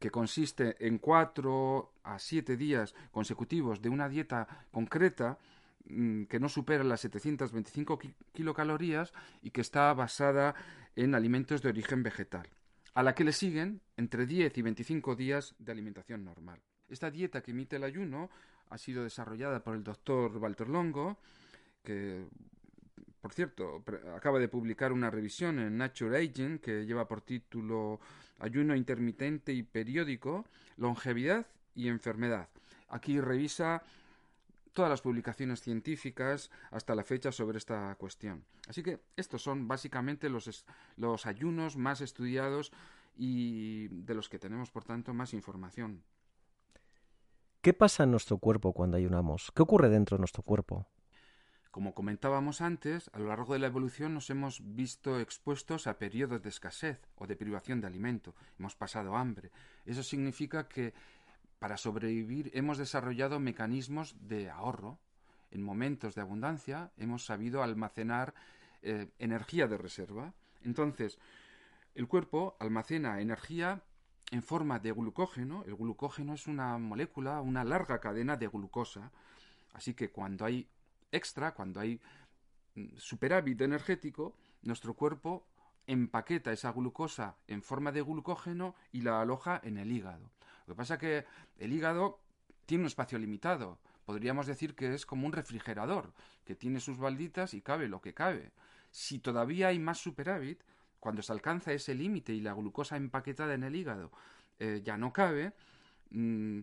que 0.00 0.10
consiste 0.10 0.76
en 0.84 0.98
cuatro 0.98 1.92
a 2.02 2.18
siete 2.18 2.56
días 2.56 2.94
consecutivos 3.12 3.80
de 3.80 3.88
una 3.88 4.08
dieta 4.08 4.66
concreta 4.72 5.38
mm, 5.86 6.24
que 6.24 6.40
no 6.40 6.48
supera 6.48 6.82
las 6.82 7.00
725 7.02 8.00
kilocalorías 8.32 9.12
y 9.42 9.50
que 9.50 9.60
está 9.60 9.94
basada 9.94 10.56
en 10.96 11.14
alimentos 11.14 11.62
de 11.62 11.68
origen 11.68 12.02
vegetal 12.02 12.48
a 12.94 13.02
la 13.02 13.14
que 13.14 13.24
le 13.24 13.32
siguen 13.32 13.80
entre 13.96 14.26
10 14.26 14.56
y 14.56 14.62
25 14.62 15.16
días 15.16 15.54
de 15.58 15.72
alimentación 15.72 16.24
normal. 16.24 16.60
Esta 16.88 17.10
dieta 17.10 17.42
que 17.42 17.50
emite 17.50 17.76
el 17.76 17.84
ayuno 17.84 18.30
ha 18.70 18.78
sido 18.78 19.02
desarrollada 19.02 19.62
por 19.62 19.74
el 19.74 19.82
doctor 19.82 20.36
Walter 20.36 20.68
Longo, 20.68 21.18
que, 21.82 22.24
por 23.20 23.32
cierto, 23.32 23.82
acaba 24.14 24.38
de 24.38 24.48
publicar 24.48 24.92
una 24.92 25.10
revisión 25.10 25.58
en 25.58 25.76
Nature 25.76 26.18
Aging 26.18 26.58
que 26.58 26.86
lleva 26.86 27.06
por 27.08 27.20
título 27.20 28.00
Ayuno 28.38 28.74
intermitente 28.74 29.52
y 29.52 29.62
periódico, 29.62 30.44
longevidad 30.76 31.46
y 31.74 31.88
enfermedad. 31.88 32.48
Aquí 32.88 33.20
revisa 33.20 33.82
todas 34.74 34.90
las 34.90 35.00
publicaciones 35.00 35.62
científicas 35.62 36.50
hasta 36.70 36.94
la 36.94 37.04
fecha 37.04 37.32
sobre 37.32 37.58
esta 37.58 37.94
cuestión. 37.94 38.44
Así 38.68 38.82
que 38.82 39.00
estos 39.16 39.42
son 39.42 39.66
básicamente 39.66 40.28
los, 40.28 40.64
los 40.96 41.26
ayunos 41.26 41.76
más 41.76 42.00
estudiados 42.00 42.72
y 43.16 43.88
de 43.88 44.14
los 44.14 44.28
que 44.28 44.38
tenemos, 44.38 44.70
por 44.70 44.84
tanto, 44.84 45.14
más 45.14 45.32
información. 45.32 46.02
¿Qué 47.62 47.72
pasa 47.72 48.02
en 48.02 48.10
nuestro 48.10 48.36
cuerpo 48.36 48.74
cuando 48.74 48.98
ayunamos? 48.98 49.50
¿Qué 49.54 49.62
ocurre 49.62 49.88
dentro 49.88 50.18
de 50.18 50.20
nuestro 50.20 50.42
cuerpo? 50.42 50.86
Como 51.70 51.94
comentábamos 51.94 52.60
antes, 52.60 53.10
a 53.14 53.18
lo 53.18 53.26
largo 53.26 53.52
de 53.52 53.58
la 53.58 53.66
evolución 53.66 54.14
nos 54.14 54.30
hemos 54.30 54.60
visto 54.76 55.18
expuestos 55.18 55.86
a 55.86 55.98
periodos 55.98 56.42
de 56.42 56.48
escasez 56.48 57.00
o 57.16 57.26
de 57.26 57.34
privación 57.36 57.80
de 57.80 57.86
alimento. 57.86 58.34
Hemos 58.58 58.76
pasado 58.76 59.16
hambre. 59.16 59.50
Eso 59.84 60.02
significa 60.02 60.68
que 60.68 60.94
para 61.64 61.78
sobrevivir 61.78 62.50
hemos 62.52 62.76
desarrollado 62.76 63.40
mecanismos 63.40 64.16
de 64.20 64.50
ahorro. 64.50 64.98
En 65.50 65.62
momentos 65.62 66.14
de 66.14 66.20
abundancia 66.20 66.92
hemos 66.98 67.24
sabido 67.24 67.62
almacenar 67.62 68.34
eh, 68.82 69.08
energía 69.18 69.66
de 69.66 69.78
reserva. 69.78 70.34
Entonces, 70.62 71.18
el 71.94 72.06
cuerpo 72.06 72.54
almacena 72.60 73.18
energía 73.22 73.82
en 74.30 74.42
forma 74.42 74.78
de 74.78 74.92
glucógeno. 74.92 75.64
El 75.66 75.76
glucógeno 75.76 76.34
es 76.34 76.48
una 76.48 76.76
molécula, 76.76 77.40
una 77.40 77.64
larga 77.64 77.98
cadena 77.98 78.36
de 78.36 78.48
glucosa. 78.48 79.10
Así 79.72 79.94
que 79.94 80.10
cuando 80.10 80.44
hay 80.44 80.68
extra, 81.12 81.54
cuando 81.54 81.80
hay 81.80 81.98
mm, 82.74 82.88
superávit 82.98 83.62
energético, 83.62 84.36
nuestro 84.60 84.92
cuerpo 84.92 85.46
empaqueta 85.86 86.52
esa 86.52 86.72
glucosa 86.72 87.38
en 87.46 87.62
forma 87.62 87.90
de 87.90 88.02
glucógeno 88.02 88.74
y 88.92 89.00
la 89.00 89.22
aloja 89.22 89.62
en 89.64 89.78
el 89.78 89.90
hígado. 89.90 90.30
Lo 90.66 90.74
que 90.74 90.78
pasa 90.78 90.94
es 90.94 91.00
que 91.00 91.24
el 91.58 91.72
hígado 91.72 92.20
tiene 92.66 92.82
un 92.82 92.88
espacio 92.88 93.18
limitado. 93.18 93.78
Podríamos 94.04 94.46
decir 94.46 94.74
que 94.74 94.94
es 94.94 95.06
como 95.06 95.26
un 95.26 95.32
refrigerador, 95.32 96.12
que 96.44 96.54
tiene 96.54 96.80
sus 96.80 96.98
balditas 96.98 97.54
y 97.54 97.62
cabe 97.62 97.88
lo 97.88 98.00
que 98.00 98.14
cabe. 98.14 98.52
Si 98.90 99.18
todavía 99.18 99.68
hay 99.68 99.78
más 99.78 99.98
superávit, 99.98 100.62
cuando 101.00 101.22
se 101.22 101.32
alcanza 101.32 101.72
ese 101.72 101.94
límite 101.94 102.32
y 102.32 102.40
la 102.40 102.54
glucosa 102.54 102.96
empaquetada 102.96 103.54
en 103.54 103.62
el 103.64 103.76
hígado 103.76 104.10
eh, 104.58 104.80
ya 104.84 104.96
no 104.96 105.12
cabe, 105.12 105.52
mm, 106.10 106.60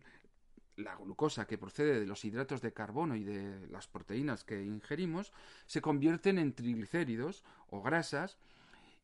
la 0.77 0.95
glucosa 0.95 1.45
que 1.45 1.57
procede 1.57 1.99
de 1.99 2.07
los 2.07 2.25
hidratos 2.25 2.61
de 2.61 2.73
carbono 2.73 3.15
y 3.15 3.23
de 3.23 3.67
las 3.67 3.87
proteínas 3.87 4.43
que 4.43 4.63
ingerimos 4.63 5.31
se 5.65 5.81
convierten 5.81 6.39
en 6.39 6.53
triglicéridos 6.53 7.43
o 7.69 7.81
grasas 7.81 8.37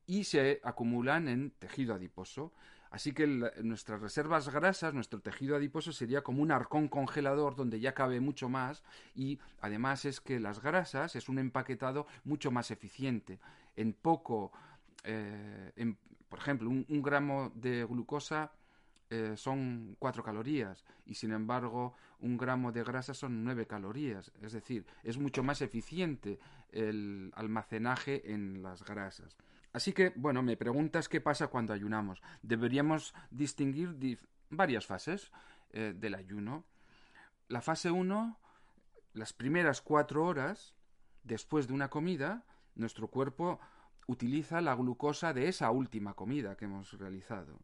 y 0.08 0.24
se 0.24 0.62
acumulan 0.63 1.27
en 1.27 1.51
tejido 1.51 1.94
adiposo. 1.94 2.54
Así 2.89 3.12
que 3.13 3.27
nuestras 3.27 4.01
reservas 4.01 4.50
grasas, 4.50 4.94
nuestro 4.94 5.20
tejido 5.20 5.56
adiposo 5.56 5.91
sería 5.91 6.24
como 6.24 6.41
un 6.41 6.51
arcón 6.51 6.88
congelador 6.88 7.56
donde 7.56 7.79
ya 7.79 7.94
cabe 7.94 8.20
mucho 8.20 8.50
más 8.50 8.84
y 9.15 9.39
además 9.62 10.06
es 10.06 10.22
que 10.22 10.39
las 10.39 10.62
grasas 10.62 11.15
es 11.15 11.29
un 11.29 11.39
empaquetado 11.39 12.08
mucho 12.24 12.51
más 12.51 12.72
eficiente. 12.72 13.39
En 13.75 13.94
poco, 13.94 14.51
eh, 15.03 15.96
por 16.29 16.39
ejemplo, 16.39 16.70
un, 16.70 17.01
gramo 17.01 17.51
de 17.56 17.84
glucosa 17.86 18.51
eh, 19.10 19.34
son 19.38 19.96
cuatro 20.00 20.24
calorías 20.24 20.84
y 21.06 21.13
sin 21.13 21.32
embargo 21.32 21.94
un 22.20 22.38
gramo 22.38 22.72
de 22.72 22.84
grasa 22.84 23.13
son 23.13 23.44
nueve 23.44 23.67
calorías. 23.67 24.32
Es 24.41 24.53
decir, 24.53 24.86
es 25.03 25.17
mucho 25.17 25.44
más 25.44 25.62
eficiente 25.62 26.39
el 26.72 27.32
almacenaje 27.36 28.34
en 28.34 28.63
las 28.63 28.84
grasas. 28.84 29.38
Así 29.77 29.93
que, 29.93 30.12
bueno, 30.15 30.41
me 30.41 30.57
preguntas 30.57 31.07
qué 31.07 31.22
pasa 31.22 31.50
cuando 31.50 31.72
ayunamos. 31.72 32.19
Deberíamos 32.41 33.13
distinguir 33.29 34.17
varias 34.50 34.88
fases 34.88 35.31
eh, 35.69 35.93
del 35.96 36.15
ayuno. 36.15 36.63
La 37.48 37.62
fase 37.62 37.91
1, 37.91 38.39
las 39.13 39.34
primeras 39.34 39.84
cuatro 39.84 40.25
horas 40.25 40.74
después 41.22 41.67
de 41.67 41.75
una 41.75 41.91
comida, 41.91 42.43
nuestro 42.74 43.10
cuerpo 43.10 43.60
utiliza 44.07 44.62
la 44.62 44.74
glucosa 44.74 45.31
de 45.31 45.48
esa 45.48 45.69
última 45.69 46.15
comida 46.15 46.57
que 46.57 46.65
hemos 46.65 46.93
realizado. 46.93 47.60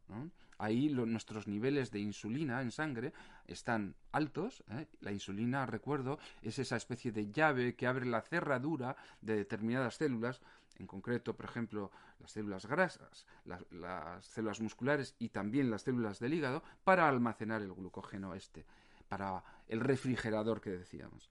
Ahí 0.56 0.90
nuestros 0.90 1.48
niveles 1.48 1.90
de 1.90 1.98
insulina 1.98 2.62
en 2.62 2.70
sangre 2.70 3.12
están 3.48 3.96
altos. 4.12 4.62
¿eh? 4.70 4.86
La 5.00 5.10
insulina, 5.10 5.66
recuerdo, 5.66 6.20
es 6.42 6.60
esa 6.60 6.76
especie 6.76 7.10
de 7.10 7.32
llave 7.32 7.74
que 7.74 7.88
abre 7.88 8.06
la 8.06 8.22
cerradura 8.22 8.94
de 9.20 9.34
determinadas 9.34 9.96
células 9.96 10.40
en 10.78 10.86
concreto, 10.86 11.34
por 11.34 11.46
ejemplo, 11.46 11.90
las 12.20 12.32
células 12.32 12.66
grasas, 12.66 13.26
las 13.44 14.24
células 14.26 14.60
musculares 14.60 15.14
y 15.18 15.28
también 15.28 15.70
las 15.70 15.82
células 15.82 16.18
del 16.18 16.34
hígado, 16.34 16.62
para 16.84 17.08
almacenar 17.08 17.62
el 17.62 17.72
glucógeno 17.72 18.34
este, 18.34 18.64
para 19.08 19.42
el 19.68 19.80
refrigerador 19.80 20.60
que 20.60 20.70
decíamos. 20.70 21.30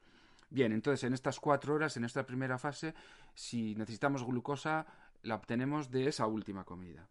Bien, 0.50 0.72
entonces 0.72 1.04
en 1.04 1.14
estas 1.14 1.40
cuatro 1.40 1.74
horas, 1.74 1.98
en 1.98 2.06
esta 2.06 2.26
primera 2.26 2.58
fase, 2.58 2.94
si 3.34 3.76
necesitamos 3.76 4.24
glucosa, 4.24 4.86
la 5.24 5.36
obtenemos 5.36 5.90
de 5.90 6.08
esa 6.08 6.28
última 6.28 6.64
comida. 6.64 7.08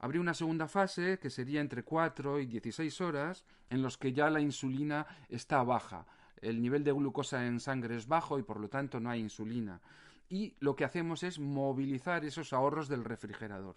Habría 0.00 0.20
una 0.20 0.34
segunda 0.34 0.68
fase, 0.68 1.18
que 1.18 1.28
sería 1.28 1.60
entre 1.60 1.82
4 1.82 2.38
y 2.38 2.46
16 2.46 3.00
horas, 3.00 3.44
en 3.68 3.82
los 3.82 3.98
que 3.98 4.12
ya 4.12 4.30
la 4.30 4.40
insulina 4.40 5.06
está 5.28 5.62
baja. 5.64 6.06
El 6.40 6.62
nivel 6.62 6.84
de 6.84 6.92
glucosa 6.92 7.44
en 7.46 7.58
sangre 7.58 7.96
es 7.96 8.06
bajo 8.06 8.38
y 8.38 8.44
por 8.44 8.60
lo 8.60 8.68
tanto 8.68 9.00
no 9.00 9.10
hay 9.10 9.20
insulina 9.20 9.80
y 10.28 10.54
lo 10.60 10.76
que 10.76 10.84
hacemos 10.84 11.22
es 11.22 11.38
movilizar 11.38 12.24
esos 12.24 12.52
ahorros 12.52 12.88
del 12.88 13.04
refrigerador. 13.04 13.76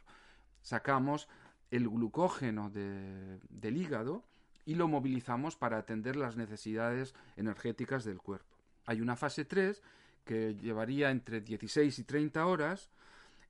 Sacamos 0.61 1.27
el 1.71 1.87
glucógeno 1.87 2.69
del 2.69 3.77
hígado 3.77 4.23
y 4.65 4.75
lo 4.75 4.87
movilizamos 4.87 5.55
para 5.55 5.77
atender 5.77 6.15
las 6.15 6.35
necesidades 6.35 7.15
energéticas 7.37 8.03
del 8.03 8.19
cuerpo. 8.19 8.57
Hay 8.85 9.01
una 9.01 9.15
fase 9.15 9.45
3 9.45 9.81
que 10.25 10.55
llevaría 10.55 11.09
entre 11.09 11.41
16 11.41 11.97
y 11.99 12.03
30 12.03 12.45
horas 12.45 12.91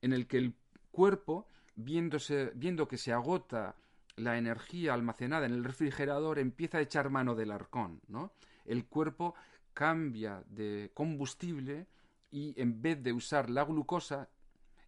en 0.00 0.12
el 0.12 0.26
que 0.26 0.38
el 0.38 0.54
cuerpo, 0.90 1.46
viéndose, 1.74 2.52
viendo 2.54 2.88
que 2.88 2.98
se 2.98 3.12
agota 3.12 3.74
la 4.16 4.38
energía 4.38 4.94
almacenada 4.94 5.46
en 5.46 5.52
el 5.52 5.64
refrigerador, 5.64 6.38
empieza 6.38 6.78
a 6.78 6.82
echar 6.82 7.10
mano 7.10 7.34
del 7.34 7.50
arcón. 7.50 8.00
¿no? 8.08 8.32
El 8.64 8.86
cuerpo 8.86 9.34
cambia 9.74 10.42
de 10.48 10.90
combustible 10.94 11.86
y 12.32 12.60
en 12.60 12.82
vez 12.82 13.00
de 13.02 13.12
usar 13.12 13.48
la 13.48 13.64
glucosa, 13.64 14.28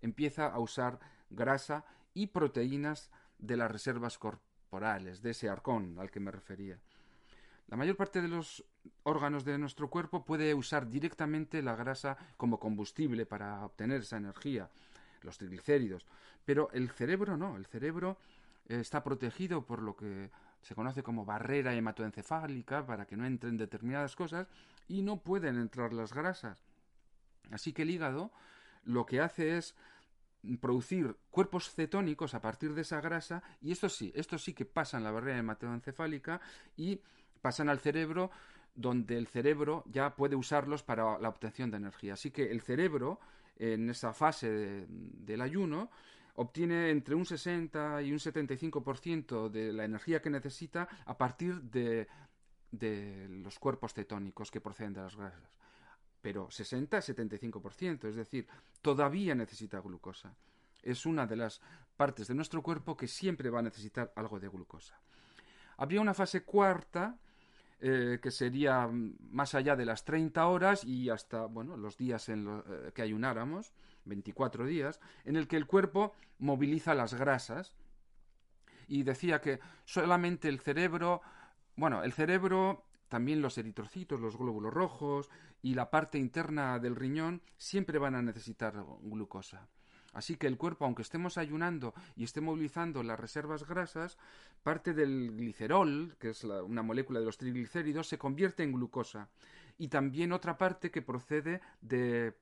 empieza 0.00 0.46
a 0.48 0.58
usar 0.58 0.98
grasa 1.30 1.84
y 2.14 2.26
proteínas 2.28 3.12
de 3.38 3.56
las 3.56 3.70
reservas 3.70 4.18
corporales, 4.18 5.22
de 5.22 5.30
ese 5.30 5.48
arcón 5.48 5.96
al 6.00 6.10
que 6.10 6.20
me 6.20 6.32
refería. 6.32 6.80
La 7.68 7.76
mayor 7.76 7.96
parte 7.96 8.20
de 8.20 8.28
los 8.28 8.64
órganos 9.04 9.44
de 9.44 9.58
nuestro 9.58 9.88
cuerpo 9.88 10.24
puede 10.24 10.52
usar 10.54 10.88
directamente 10.88 11.62
la 11.62 11.76
grasa 11.76 12.16
como 12.36 12.58
combustible 12.58 13.26
para 13.26 13.64
obtener 13.64 14.02
esa 14.02 14.16
energía, 14.16 14.70
los 15.22 15.38
triglicéridos, 15.38 16.06
pero 16.44 16.70
el 16.72 16.90
cerebro 16.90 17.36
no, 17.36 17.56
el 17.56 17.66
cerebro 17.66 18.18
eh, 18.68 18.80
está 18.80 19.02
protegido 19.02 19.64
por 19.64 19.82
lo 19.82 19.96
que 19.96 20.30
se 20.62 20.74
conoce 20.74 21.02
como 21.02 21.24
barrera 21.24 21.74
hematoencefálica 21.74 22.86
para 22.86 23.06
que 23.06 23.16
no 23.16 23.26
entren 23.26 23.56
determinadas 23.56 24.16
cosas 24.16 24.48
y 24.88 25.02
no 25.02 25.18
pueden 25.18 25.58
entrar 25.58 25.92
las 25.92 26.12
grasas. 26.12 26.58
Así 27.50 27.72
que 27.72 27.82
el 27.82 27.90
hígado 27.90 28.32
lo 28.84 29.06
que 29.06 29.20
hace 29.20 29.56
es 29.56 29.74
producir 30.60 31.16
cuerpos 31.30 31.70
cetónicos 31.70 32.34
a 32.34 32.40
partir 32.40 32.74
de 32.74 32.82
esa 32.82 33.00
grasa 33.00 33.42
y 33.62 33.72
esto 33.72 33.88
sí, 33.88 34.12
esto 34.14 34.36
sí 34.36 34.52
que 34.52 34.66
pasa 34.66 34.98
en 34.98 35.04
la 35.04 35.10
barrera 35.10 35.38
hematoencefálica 35.38 36.40
y 36.76 37.00
pasan 37.40 37.68
al 37.68 37.80
cerebro 37.80 38.30
donde 38.74 39.16
el 39.16 39.26
cerebro 39.26 39.84
ya 39.86 40.14
puede 40.14 40.36
usarlos 40.36 40.82
para 40.82 41.18
la 41.18 41.28
obtención 41.28 41.70
de 41.70 41.76
energía. 41.76 42.14
Así 42.14 42.30
que 42.30 42.50
el 42.50 42.60
cerebro 42.60 43.20
en 43.56 43.88
esa 43.88 44.12
fase 44.12 44.86
del 44.88 45.40
ayuno 45.40 45.90
obtiene 46.36 46.90
entre 46.90 47.14
un 47.14 47.24
60 47.24 48.02
y 48.02 48.12
un 48.12 48.18
75% 48.18 49.48
de 49.48 49.72
la 49.72 49.84
energía 49.84 50.20
que 50.20 50.30
necesita 50.30 50.88
a 51.06 51.16
partir 51.16 51.62
de, 51.62 52.08
de 52.72 53.28
los 53.28 53.58
cuerpos 53.58 53.94
cetónicos 53.94 54.50
que 54.50 54.60
proceden 54.60 54.94
de 54.94 55.02
las 55.02 55.14
grasas. 55.14 55.63
Pero 56.24 56.48
60-75%, 56.48 58.08
es 58.08 58.16
decir, 58.16 58.46
todavía 58.80 59.34
necesita 59.34 59.78
glucosa. 59.80 60.34
Es 60.82 61.04
una 61.04 61.26
de 61.26 61.36
las 61.36 61.60
partes 61.98 62.28
de 62.28 62.34
nuestro 62.34 62.62
cuerpo 62.62 62.96
que 62.96 63.08
siempre 63.08 63.50
va 63.50 63.58
a 63.58 63.62
necesitar 63.62 64.10
algo 64.16 64.40
de 64.40 64.48
glucosa. 64.48 64.98
Habría 65.76 66.00
una 66.00 66.14
fase 66.14 66.42
cuarta 66.42 67.18
eh, 67.78 68.20
que 68.22 68.30
sería 68.30 68.88
más 69.32 69.54
allá 69.54 69.76
de 69.76 69.84
las 69.84 70.06
30 70.06 70.46
horas 70.46 70.82
y 70.82 71.10
hasta 71.10 71.44
bueno, 71.44 71.76
los 71.76 71.98
días 71.98 72.30
en 72.30 72.48
eh, 72.48 72.92
que 72.94 73.02
ayunáramos, 73.02 73.74
24 74.06 74.64
días, 74.64 75.00
en 75.26 75.36
el 75.36 75.46
que 75.46 75.58
el 75.58 75.66
cuerpo 75.66 76.14
moviliza 76.38 76.94
las 76.94 77.12
grasas. 77.12 77.74
Y 78.88 79.02
decía 79.02 79.42
que 79.42 79.60
solamente 79.84 80.48
el 80.48 80.60
cerebro, 80.60 81.20
bueno, 81.76 82.02
el 82.02 82.14
cerebro, 82.14 82.86
también 83.14 83.42
los 83.42 83.58
eritrocitos, 83.58 84.20
los 84.20 84.36
glóbulos 84.36 84.74
rojos 84.74 85.30
y 85.62 85.74
la 85.74 85.88
parte 85.88 86.18
interna 86.18 86.80
del 86.80 86.96
riñón 86.96 87.42
siempre 87.56 88.00
van 88.00 88.16
a 88.16 88.22
necesitar 88.22 88.74
glucosa. 89.02 89.68
Así 90.14 90.34
que 90.34 90.48
el 90.48 90.56
cuerpo, 90.56 90.84
aunque 90.84 91.02
estemos 91.02 91.38
ayunando 91.38 91.94
y 92.16 92.24
esté 92.24 92.40
movilizando 92.40 93.04
las 93.04 93.20
reservas 93.20 93.68
grasas, 93.68 94.18
parte 94.64 94.94
del 94.94 95.30
glicerol, 95.36 96.16
que 96.18 96.30
es 96.30 96.42
una 96.42 96.82
molécula 96.82 97.20
de 97.20 97.26
los 97.26 97.38
triglicéridos, 97.38 98.08
se 98.08 98.18
convierte 98.18 98.64
en 98.64 98.72
glucosa. 98.72 99.28
Y 99.78 99.86
también 99.86 100.32
otra 100.32 100.58
parte 100.58 100.90
que 100.90 101.00
procede 101.00 101.60
de 101.82 102.36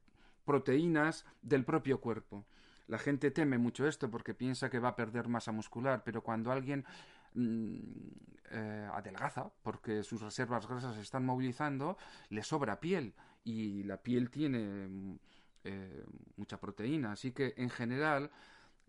proteínas 0.47 1.27
del 1.43 1.67
propio 1.67 2.01
cuerpo. 2.01 2.47
La 2.87 2.97
gente 2.97 3.31
teme 3.31 3.59
mucho 3.59 3.87
esto 3.87 4.11
porque 4.11 4.33
piensa 4.33 4.71
que 4.71 4.79
va 4.79 4.89
a 4.89 4.97
perder 4.97 5.29
masa 5.29 5.53
muscular, 5.53 6.03
pero 6.03 6.23
cuando 6.23 6.51
alguien 6.51 6.87
eh, 7.35 8.89
adelgaza 8.93 9.51
porque 9.63 10.03
sus 10.03 10.21
reservas 10.21 10.67
grasas 10.67 10.95
se 10.95 11.01
están 11.01 11.25
movilizando, 11.25 11.97
le 12.29 12.43
sobra 12.43 12.81
piel 12.81 13.15
y 13.45 13.83
la 13.85 13.97
piel 13.97 14.31
tiene 14.31 15.19
eh, 15.65 16.05
mucha 16.37 16.59
proteína. 16.61 17.13
Así 17.13 17.33
que 17.33 17.55
en 17.57 17.71
general 17.71 18.31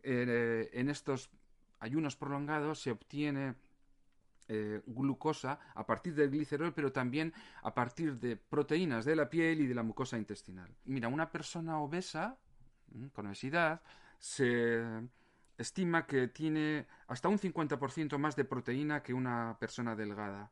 eh, 0.03 0.69
en 0.73 0.89
estos 0.89 1.29
ayunos 1.79 2.15
prolongados 2.15 2.81
se 2.81 2.91
obtiene 2.91 3.55
eh, 4.49 4.81
glucosa 4.85 5.59
a 5.73 5.85
partir 5.85 6.15
del 6.15 6.29
glicerol, 6.29 6.73
pero 6.73 6.91
también 6.91 7.33
a 7.61 7.73
partir 7.73 8.19
de 8.19 8.35
proteínas 8.35 9.05
de 9.05 9.15
la 9.15 9.29
piel 9.29 9.61
y 9.61 9.67
de 9.67 9.75
la 9.75 9.83
mucosa 9.83 10.17
intestinal. 10.17 10.75
Mira, 10.85 11.07
una 11.07 11.31
persona 11.31 11.79
obesa, 11.79 12.37
con 13.13 13.27
obesidad, 13.27 13.81
se 14.19 14.83
estima 15.57 16.05
que 16.05 16.27
tiene 16.27 16.87
hasta 17.07 17.29
un 17.29 17.37
50% 17.37 18.17
más 18.17 18.35
de 18.35 18.45
proteína 18.45 19.03
que 19.03 19.13
una 19.13 19.57
persona 19.59 19.95
delgada. 19.95 20.51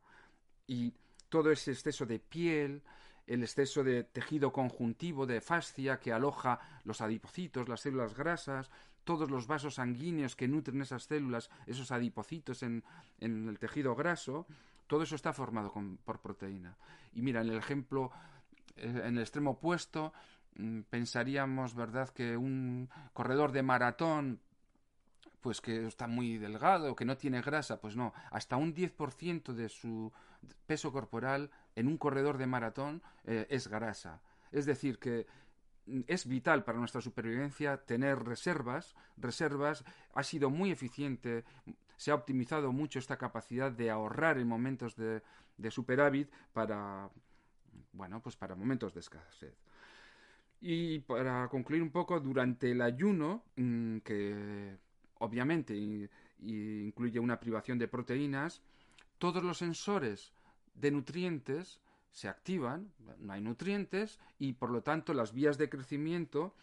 Y 0.66 0.94
todo 1.28 1.50
ese 1.50 1.72
exceso 1.72 2.06
de 2.06 2.18
piel, 2.18 2.82
el 3.26 3.42
exceso 3.42 3.82
de 3.82 4.04
tejido 4.04 4.52
conjuntivo, 4.52 5.26
de 5.26 5.40
fascia, 5.40 5.98
que 5.98 6.12
aloja 6.12 6.60
los 6.84 7.00
adipocitos, 7.00 7.68
las 7.68 7.80
células 7.80 8.14
grasas, 8.14 8.70
todos 9.04 9.30
los 9.30 9.46
vasos 9.46 9.74
sanguíneos 9.74 10.36
que 10.36 10.48
nutren 10.48 10.82
esas 10.82 11.04
células, 11.04 11.50
esos 11.66 11.90
adipocitos 11.90 12.62
en, 12.62 12.84
el 13.18 13.58
tejido 13.58 13.94
graso, 13.94 14.46
todo 14.86 15.02
eso 15.02 15.16
está 15.16 15.32
formado 15.32 15.72
por 16.04 16.20
proteína. 16.20 16.76
Y 17.14 17.22
mira, 17.22 17.40
en 17.40 17.48
el 17.48 17.56
ejemplo, 17.56 18.12
eh, 18.76 19.02
en 19.04 19.16
el 19.16 19.22
extremo 19.22 19.52
opuesto, 19.52 20.12
mm, 20.56 20.82
pensaríamos, 20.82 21.74
¿verdad?, 21.74 22.10
que 22.10 22.36
un 22.36 22.88
corredor 23.12 23.52
de 23.52 23.62
maratón 23.62 24.40
pues 25.42 25.60
que 25.60 25.86
está 25.86 26.06
muy 26.06 26.38
delgado, 26.38 26.94
que 26.94 27.04
no 27.04 27.18
tiene 27.18 27.42
grasa, 27.42 27.80
pues 27.80 27.96
no, 27.96 28.14
hasta 28.30 28.56
un 28.56 28.74
10% 28.74 29.52
de 29.52 29.68
su 29.68 30.12
peso 30.66 30.92
corporal 30.92 31.50
en 31.74 31.88
un 31.88 31.98
corredor 31.98 32.38
de 32.38 32.46
maratón 32.46 33.02
eh, 33.24 33.46
es 33.50 33.68
grasa. 33.68 34.22
Es 34.52 34.64
decir, 34.66 34.98
que 34.98 35.26
es 36.06 36.26
vital 36.26 36.64
para 36.64 36.78
nuestra 36.78 37.00
supervivencia 37.00 37.76
tener 37.84 38.20
reservas, 38.20 38.94
reservas, 39.16 39.84
ha 40.14 40.22
sido 40.22 40.48
muy 40.48 40.70
eficiente, 40.70 41.44
se 41.96 42.12
ha 42.12 42.14
optimizado 42.14 42.72
mucho 42.72 43.00
esta 43.00 43.18
capacidad 43.18 43.72
de 43.72 43.90
ahorrar 43.90 44.38
en 44.38 44.46
momentos 44.46 44.94
de, 44.94 45.22
de 45.56 45.70
superávit 45.72 46.30
para, 46.52 47.10
bueno, 47.92 48.22
pues 48.22 48.36
para 48.36 48.54
momentos 48.54 48.94
de 48.94 49.00
escasez. 49.00 49.56
Y 50.60 51.00
para 51.00 51.48
concluir 51.48 51.82
un 51.82 51.90
poco, 51.90 52.20
durante 52.20 52.70
el 52.70 52.80
ayuno, 52.80 53.42
mm, 53.56 53.98
que 53.98 54.78
obviamente 55.22 55.74
incluye 56.40 57.20
una 57.20 57.38
privación 57.38 57.78
de 57.78 57.88
proteínas, 57.88 58.60
todos 59.18 59.42
los 59.42 59.58
sensores 59.58 60.32
de 60.74 60.90
nutrientes 60.90 61.80
se 62.10 62.28
activan, 62.28 62.92
no 63.18 63.32
hay 63.32 63.40
nutrientes 63.40 64.18
y 64.38 64.52
por 64.52 64.70
lo 64.70 64.82
tanto 64.82 65.14
las 65.14 65.32
vías 65.32 65.56
de 65.58 65.68
crecimiento 65.68 66.54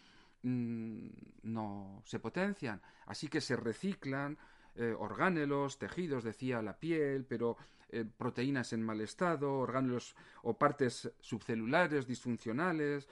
mm, 0.42 1.08
no 1.42 2.02
se 2.04 2.20
potencian. 2.20 2.80
Así 3.06 3.28
que 3.28 3.40
se 3.40 3.56
reciclan 3.56 4.38
eh, 4.76 4.94
orgánelos, 4.96 5.78
tejidos, 5.78 6.22
decía 6.22 6.62
la 6.62 6.78
piel, 6.78 7.24
pero 7.24 7.56
eh, 7.88 8.04
proteínas 8.04 8.72
en 8.72 8.82
mal 8.82 9.00
estado, 9.00 9.52
orgánelos 9.58 10.14
o 10.42 10.56
partes 10.56 11.10
subcelulares 11.18 12.06
disfuncionales, 12.06 13.08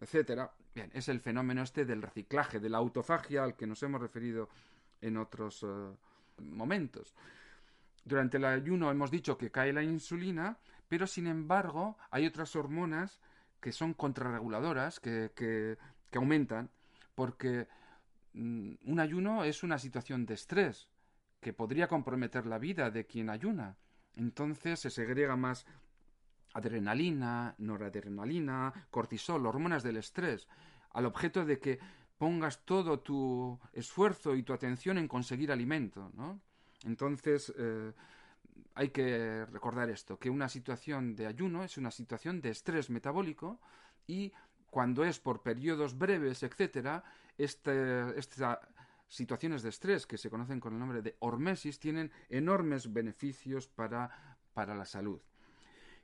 etcétera. 0.00 0.50
Bien, 0.74 0.90
es 0.94 1.08
el 1.08 1.20
fenómeno 1.20 1.62
este 1.62 1.84
del 1.84 2.00
reciclaje, 2.00 2.58
de 2.58 2.70
la 2.70 2.78
autofagia 2.78 3.44
al 3.44 3.56
que 3.56 3.66
nos 3.66 3.82
hemos 3.82 4.00
referido 4.00 4.48
en 5.02 5.18
otros 5.18 5.62
eh, 5.62 5.66
momentos. 6.38 7.14
Durante 8.04 8.38
el 8.38 8.44
ayuno 8.46 8.90
hemos 8.90 9.10
dicho 9.10 9.36
que 9.36 9.50
cae 9.50 9.72
la 9.72 9.82
insulina, 9.82 10.58
pero 10.88 11.06
sin 11.06 11.26
embargo 11.26 11.96
hay 12.10 12.26
otras 12.26 12.56
hormonas 12.56 13.20
que 13.60 13.72
son 13.72 13.94
contrarreguladoras, 13.94 14.98
que, 14.98 15.30
que, 15.34 15.76
aumentan, 16.16 16.68
porque 17.14 17.68
mm, 18.34 18.72
un 18.86 19.00
ayuno 19.00 19.44
es 19.44 19.62
una 19.62 19.78
situación 19.78 20.26
de 20.26 20.34
estrés 20.34 20.88
que 21.40 21.52
podría 21.52 21.88
comprometer 21.88 22.46
la 22.46 22.58
vida 22.58 22.90
de 22.90 23.06
quien 23.06 23.30
ayuna. 23.30 23.76
Entonces 24.16 24.80
se 24.80 24.90
segrega 24.90 25.36
más 25.36 25.64
adrenalina, 26.54 27.54
noradrenalina, 27.58 28.72
cortisol, 28.90 29.46
hormonas 29.46 29.82
del 29.82 29.96
estrés, 29.96 30.48
al 30.90 31.06
objeto 31.06 31.44
de 31.44 31.58
que 31.58 31.78
pongas 32.22 32.64
todo 32.64 33.00
tu 33.00 33.58
esfuerzo 33.72 34.36
y 34.36 34.44
tu 34.44 34.52
atención 34.52 34.96
en 34.96 35.08
conseguir 35.08 35.50
alimento, 35.50 36.12
¿no? 36.14 36.40
Entonces, 36.84 37.52
eh, 37.58 37.92
hay 38.76 38.90
que 38.90 39.44
recordar 39.46 39.90
esto, 39.90 40.20
que 40.20 40.30
una 40.30 40.48
situación 40.48 41.16
de 41.16 41.26
ayuno 41.26 41.64
es 41.64 41.78
una 41.78 41.90
situación 41.90 42.40
de 42.40 42.50
estrés 42.50 42.90
metabólico 42.90 43.58
y 44.06 44.32
cuando 44.70 45.02
es 45.02 45.18
por 45.18 45.42
periodos 45.42 45.98
breves, 45.98 46.44
etcétera, 46.44 47.02
este, 47.36 48.16
estas 48.16 48.60
situaciones 49.08 49.64
de 49.64 49.70
estrés 49.70 50.06
que 50.06 50.16
se 50.16 50.30
conocen 50.30 50.60
con 50.60 50.74
el 50.74 50.78
nombre 50.78 51.02
de 51.02 51.16
hormesis 51.18 51.80
tienen 51.80 52.12
enormes 52.28 52.92
beneficios 52.92 53.66
para, 53.66 54.38
para 54.54 54.76
la 54.76 54.84
salud. 54.84 55.20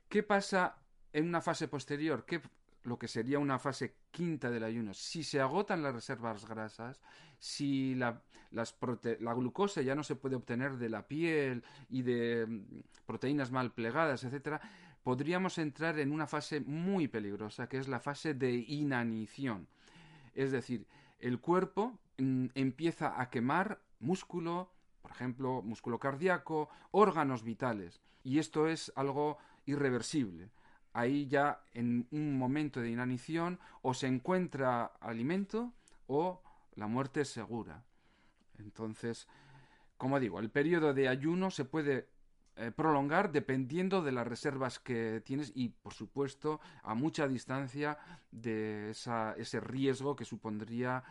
¿Qué 0.09 0.21
pasa 0.23 0.79
en 1.13 1.29
una 1.29 1.39
fase 1.39 1.69
posterior? 1.69 2.25
¿Qué 2.25 2.41
lo 2.89 2.97
que 2.97 3.07
sería 3.07 3.37
una 3.37 3.59
fase 3.59 3.93
quinta 4.09 4.49
del 4.49 4.63
ayuno, 4.63 4.95
si 4.95 5.23
se 5.23 5.39
agotan 5.39 5.83
las 5.83 5.93
reservas 5.93 6.45
grasas, 6.45 6.99
si 7.37 7.93
la, 7.93 8.19
glucosa 9.35 9.83
ya 9.83 9.93
no 9.93 10.03
se 10.03 10.15
puede 10.15 10.35
obtener 10.35 10.77
de 10.77 10.89
la 10.89 11.07
piel 11.07 11.63
y 11.87 12.01
de 12.01 12.47
mm, 12.47 13.05
proteínas 13.05 13.51
mal 13.51 13.71
plegadas, 13.71 14.23
etcétera, 14.23 14.59
podríamos 15.03 15.59
entrar 15.59 15.99
en 15.99 16.11
una 16.11 16.25
fase 16.25 16.61
muy 16.61 17.07
peligrosa, 17.07 17.69
que 17.69 17.77
es 17.77 17.87
la 17.87 17.99
fase 17.99 18.33
de 18.33 18.53
inanición. 18.53 19.67
Es 20.33 20.51
decir, 20.51 20.87
el 21.19 21.39
cuerpo 21.39 21.99
mm, 22.17 22.47
empieza 22.55 23.21
a 23.21 23.29
quemar 23.29 23.81
músculo, 23.99 24.71
por 25.03 25.11
ejemplo, 25.11 25.61
músculo 25.61 25.99
cardíaco, 25.99 26.69
órganos 26.89 27.43
vitales, 27.43 28.01
y 28.23 28.39
esto 28.39 28.67
es 28.67 28.91
algo 28.95 29.37
irreversible 29.67 30.49
ahí 30.93 31.27
ya 31.27 31.61
en 31.73 32.07
un 32.11 32.37
momento 32.37 32.81
de 32.81 32.89
inanición 32.89 33.59
o 33.81 33.93
se 33.93 34.07
encuentra 34.07 34.85
alimento 34.99 35.73
o 36.07 36.41
la 36.75 36.87
muerte 36.87 37.21
es 37.21 37.29
segura. 37.29 37.83
Entonces, 38.57 39.27
como 39.97 40.19
digo, 40.19 40.39
el 40.39 40.49
periodo 40.49 40.93
de 40.93 41.07
ayuno 41.07 41.51
se 41.51 41.65
puede 41.65 42.07
eh, 42.55 42.71
prolongar 42.71 43.31
dependiendo 43.31 44.01
de 44.01 44.11
las 44.11 44.27
reservas 44.27 44.79
que 44.79 45.21
tienes 45.25 45.51
y, 45.55 45.69
por 45.69 45.93
supuesto, 45.93 46.59
a 46.83 46.93
mucha 46.93 47.27
distancia 47.27 47.97
de 48.31 48.89
ese 48.91 49.59
riesgo 49.61 50.15
que 50.15 50.25
supondría 50.25 51.03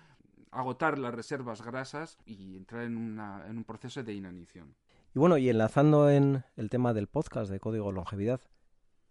agotar 0.50 0.98
las 0.98 1.14
reservas 1.14 1.62
grasas 1.62 2.18
y 2.26 2.56
entrar 2.56 2.84
en, 2.84 3.18
en 3.48 3.56
un 3.56 3.64
proceso 3.64 4.02
de 4.02 4.14
inanición. 4.14 4.74
Y 5.14 5.18
bueno, 5.18 5.38
y 5.38 5.48
enlazando 5.48 6.10
en 6.10 6.44
el 6.56 6.68
tema 6.68 6.92
del 6.92 7.06
podcast 7.06 7.50
de 7.50 7.60
Código 7.60 7.92
Longevidad, 7.92 8.40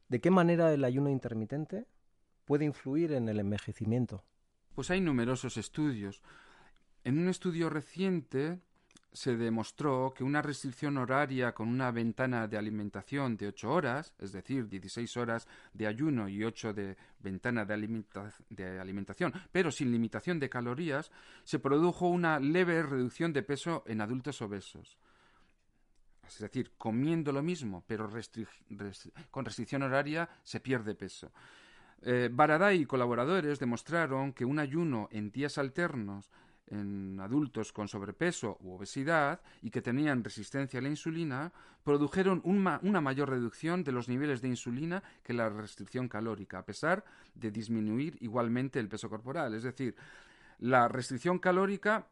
¿de 0.08 0.20
qué 0.20 0.32
manera 0.32 0.74
el 0.74 0.84
ayuno 0.84 1.10
intermitente 1.10 1.86
puede 2.46 2.66
influir 2.66 3.12
en 3.14 3.30
el 3.30 3.40
envejecimiento? 3.40 4.24
Pues 4.74 4.92
hay 4.92 5.02
numerosos 5.02 5.58
estudios. 5.58 6.22
En 7.04 7.18
un 7.20 7.30
estudio 7.30 7.70
reciente 7.70 8.60
se 9.18 9.36
demostró 9.36 10.14
que 10.16 10.24
una 10.24 10.44
restricción 10.44 10.98
horaria 10.98 11.54
con 11.54 11.70
una 11.70 11.90
ventana 11.92 12.48
de 12.48 12.58
alimentación 12.58 13.36
de 13.36 13.48
8 13.48 13.72
horas, 13.72 14.14
es 14.20 14.32
decir, 14.32 14.70
16 14.70 15.18
horas 15.18 15.48
de 15.74 15.88
ayuno 15.88 16.30
y 16.30 16.44
8 16.44 16.74
de 16.74 16.98
ventana 17.20 17.66
de, 17.66 18.04
de, 18.50 18.80
alimentación, 18.80 19.34
pero 19.52 19.72
sin 19.72 19.92
limitación 19.92 20.40
de 20.40 20.50
calorías, 20.50 21.12
se 21.44 21.58
produjo 21.58 22.08
una 22.08 22.40
leve 22.40 22.84
reducción 22.84 23.34
de 23.34 23.42
peso 23.42 23.84
en 23.88 24.02
adultos 24.02 24.40
obesos. 24.44 25.00
Es 26.28 26.40
decir, 26.40 26.72
comiendo 26.78 27.32
lo 27.32 27.42
mismo, 27.42 27.84
pero 27.88 28.10
con 29.32 29.46
restricción 29.46 29.84
horaria 29.84 30.30
se 30.44 30.60
pierde 30.60 30.96
peso. 30.96 31.32
Eh, 32.02 32.30
Baraday 32.32 32.82
y 32.82 32.86
colaboradores 32.86 33.60
demostraron 33.60 34.34
que 34.34 34.46
un 34.46 34.60
ayuno 34.60 35.10
en 35.12 35.32
días 35.32 35.58
alternos 35.58 36.30
en 36.68 37.18
adultos 37.22 37.72
con 37.72 37.88
sobrepeso 37.88 38.58
u 38.60 38.74
obesidad 38.74 39.42
y 39.62 39.70
que 39.72 39.82
tenían 39.82 40.24
resistencia 40.24 40.80
a 40.80 40.84
la 40.84 40.90
insulina 40.90 41.52
produjeron 41.84 42.42
una 42.44 43.02
mayor 43.02 43.30
reducción 43.30 43.84
de 43.84 43.94
los 43.94 44.10
niveles 44.10 44.42
de 44.42 44.50
insulina 44.50 45.02
que 45.24 45.34
la 45.34 45.50
restricción 45.50 46.10
calórica, 46.10 46.60
a 46.60 46.66
pesar 46.66 47.06
de 47.34 47.52
disminuir 47.52 48.18
igualmente 48.20 48.80
el 48.80 48.90
peso 48.90 49.10
corporal. 49.10 49.54
Es 49.54 49.64
decir, 49.64 49.96
la 50.60 50.90
restricción 50.90 51.40
calórica 51.40 52.08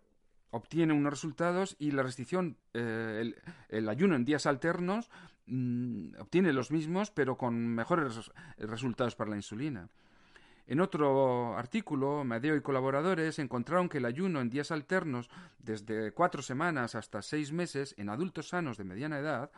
obtiene 0.55 0.93
unos 0.93 1.11
resultados 1.11 1.75
y 1.79 1.91
la 1.91 2.03
restricción, 2.03 2.57
eh, 2.73 3.33
el, 3.69 3.89
ayuno 3.89 4.15
en 4.15 4.23
días 4.23 4.45
alternos 4.45 5.09
mm, 5.47 6.15
obtiene 6.19 6.53
los 6.53 6.71
mismos, 6.71 7.11
pero 7.11 7.37
con 7.37 7.55
mejores 7.67 8.31
resultados 8.57 9.15
para 9.15 9.31
la 9.31 9.35
insulina. 9.35 9.89
En 10.67 10.79
otro 10.79 11.57
artículo, 11.57 12.23
Madeo 12.23 12.55
y 12.55 12.61
colaboradores 12.61 13.37
encontraron 13.37 13.89
que 13.89 13.99
el 13.99 14.05
ayuno 14.05 14.41
en 14.41 14.49
días 14.49 14.71
alternos 14.71 15.29
desde 15.59 16.11
cuatro 16.11 16.41
semanas 16.41 16.95
hasta 16.95 17.21
seis 17.21 17.51
meses 17.51 17.93
en 17.97 18.09
adultos 18.09 18.49
sanos 18.49 18.77
de 18.77 18.85
mediana 18.85 19.19
edad 19.19 19.51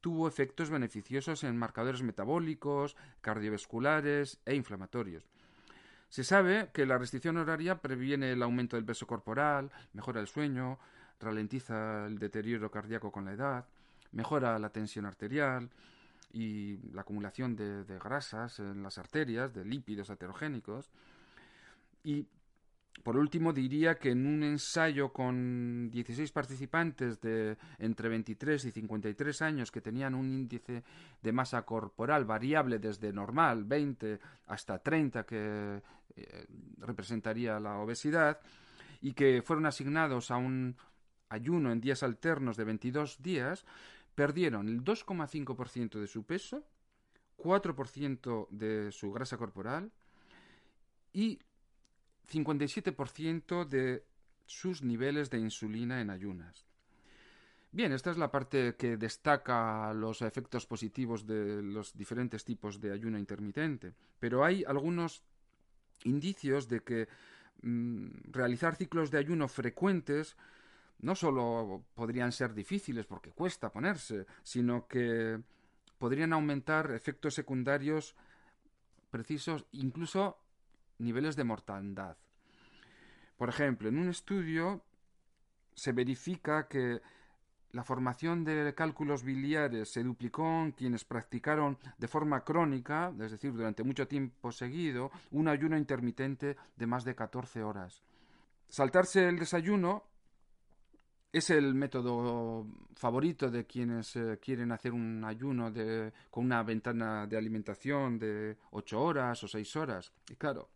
tuvo 0.00 0.28
efectos 0.28 0.68
beneficiosos 0.68 1.44
en 1.44 1.56
marcadores 1.56 2.02
metabólicos, 2.02 2.96
cardiovasculares 3.22 4.38
e 4.44 4.54
inflamatorios. 4.54 5.24
Se 6.12 6.24
sabe 6.24 6.68
que 6.74 6.84
la 6.84 6.98
restricción 6.98 7.38
horaria 7.38 7.80
previene 7.80 8.32
el 8.32 8.42
aumento 8.42 8.76
del 8.76 8.84
peso 8.84 9.06
corporal, 9.06 9.70
mejora 9.94 10.20
el 10.20 10.26
sueño, 10.26 10.78
ralentiza 11.18 12.04
el 12.04 12.18
deterioro 12.18 12.70
cardíaco 12.70 13.10
con 13.10 13.24
la 13.24 13.32
edad, 13.32 13.64
mejora 14.10 14.58
la 14.58 14.68
tensión 14.68 15.06
arterial, 15.06 15.70
y 16.34 16.76
la 16.92 17.00
acumulación 17.00 17.56
de, 17.56 17.98
grasas 17.98 18.58
en 18.58 18.82
las 18.82 18.98
arterias, 18.98 19.54
de 19.54 19.64
lípidos 19.64 20.10
heterogénicos. 20.10 20.90
Y 22.04 22.26
por 23.02 23.16
último, 23.16 23.52
diría 23.52 23.98
que 23.98 24.10
en 24.10 24.26
un 24.26 24.42
ensayo 24.44 25.12
con 25.12 25.90
16 25.90 26.30
participantes 26.30 27.20
de 27.20 27.56
entre 27.78 28.08
23 28.08 28.64
y 28.64 28.70
53 28.70 29.42
años 29.42 29.72
que 29.72 29.80
tenían 29.80 30.14
un 30.14 30.30
índice 30.30 30.84
de 31.20 31.32
masa 31.32 31.62
corporal 31.62 32.24
variable 32.24 32.78
desde 32.78 33.12
normal, 33.12 33.64
20, 33.64 34.20
hasta 34.46 34.78
30, 34.78 35.24
que 35.24 35.82
eh, 36.14 36.46
representaría 36.78 37.58
la 37.58 37.78
obesidad, 37.78 38.38
y 39.00 39.14
que 39.14 39.42
fueron 39.42 39.66
asignados 39.66 40.30
a 40.30 40.36
un 40.36 40.76
ayuno 41.28 41.72
en 41.72 41.80
días 41.80 42.04
alternos 42.04 42.56
de 42.56 42.64
22 42.64 43.20
días, 43.20 43.64
perdieron 44.14 44.68
el 44.68 44.84
2,5% 44.84 45.98
de 45.98 46.06
su 46.06 46.24
peso, 46.24 46.64
4% 47.36 48.48
de 48.50 48.92
su 48.92 49.10
grasa 49.12 49.36
corporal 49.36 49.90
y 51.12 51.40
57% 52.30 53.64
de 53.66 54.04
sus 54.46 54.82
niveles 54.82 55.30
de 55.30 55.38
insulina 55.38 56.00
en 56.00 56.10
ayunas. 56.10 56.66
Bien, 57.74 57.92
esta 57.92 58.10
es 58.10 58.18
la 58.18 58.30
parte 58.30 58.74
que 58.76 58.98
destaca 58.98 59.94
los 59.94 60.20
efectos 60.20 60.66
positivos 60.66 61.26
de 61.26 61.62
los 61.62 61.96
diferentes 61.96 62.44
tipos 62.44 62.80
de 62.80 62.92
ayuno 62.92 63.18
intermitente, 63.18 63.94
pero 64.20 64.44
hay 64.44 64.62
algunos 64.64 65.22
indicios 66.04 66.68
de 66.68 66.80
que 66.80 67.08
mm, 67.62 68.30
realizar 68.30 68.76
ciclos 68.76 69.10
de 69.10 69.18
ayuno 69.18 69.48
frecuentes 69.48 70.36
no 70.98 71.14
solo 71.14 71.84
podrían 71.94 72.30
ser 72.30 72.52
difíciles 72.52 73.06
porque 73.06 73.30
cuesta 73.30 73.72
ponerse, 73.72 74.26
sino 74.42 74.86
que 74.86 75.40
podrían 75.98 76.34
aumentar 76.34 76.92
efectos 76.92 77.34
secundarios 77.34 78.14
precisos, 79.10 79.64
incluso 79.72 80.41
niveles 80.98 81.36
de 81.36 81.44
mortandad. 81.44 82.16
Por 83.36 83.48
ejemplo, 83.48 83.88
en 83.88 83.98
un 83.98 84.08
estudio 84.08 84.84
se 85.74 85.92
verifica 85.92 86.68
que 86.68 87.00
la 87.72 87.84
formación 87.84 88.44
de 88.44 88.74
cálculos 88.74 89.24
biliares 89.24 89.90
se 89.90 90.02
duplicó 90.02 90.44
en 90.44 90.72
quienes 90.72 91.04
practicaron 91.04 91.78
de 91.96 92.08
forma 92.08 92.44
crónica, 92.44 93.12
es 93.18 93.32
decir, 93.32 93.52
durante 93.52 93.82
mucho 93.82 94.06
tiempo 94.06 94.52
seguido, 94.52 95.10
un 95.30 95.48
ayuno 95.48 95.76
intermitente 95.76 96.56
de 96.76 96.86
más 96.86 97.04
de 97.04 97.14
14 97.14 97.62
horas. 97.62 98.02
Saltarse 98.68 99.26
el 99.26 99.38
desayuno 99.38 100.04
es 101.32 101.48
el 101.48 101.74
método 101.74 102.66
favorito 102.94 103.50
de 103.50 103.64
quienes 103.64 104.16
eh, 104.16 104.38
quieren 104.38 104.70
hacer 104.70 104.92
un 104.92 105.24
ayuno 105.24 105.70
de, 105.70 106.12
con 106.30 106.44
una 106.44 106.62
ventana 106.62 107.26
de 107.26 107.38
alimentación 107.38 108.18
de 108.18 108.58
ocho 108.72 109.00
horas 109.00 109.42
o 109.42 109.48
seis 109.48 109.74
horas. 109.76 110.12
Y 110.30 110.36
claro, 110.36 110.68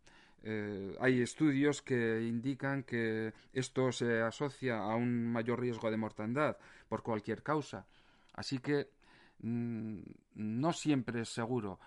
eh, 0.43 0.95
hay 0.99 1.21
estudios 1.21 1.81
que 1.81 2.21
indican 2.23 2.83
que 2.83 3.33
esto 3.53 3.91
se 3.91 4.21
asocia 4.21 4.79
a 4.79 4.95
un 4.95 5.31
mayor 5.31 5.59
riesgo 5.59 5.91
de 5.91 5.97
mortandad 5.97 6.57
por 6.87 7.03
cualquier 7.03 7.43
causa. 7.43 7.85
Así 8.33 8.59
que 8.59 8.89
mm, 9.39 9.99
no 10.35 10.73
siempre 10.73 11.21
es 11.21 11.29
seguro. 11.29 11.79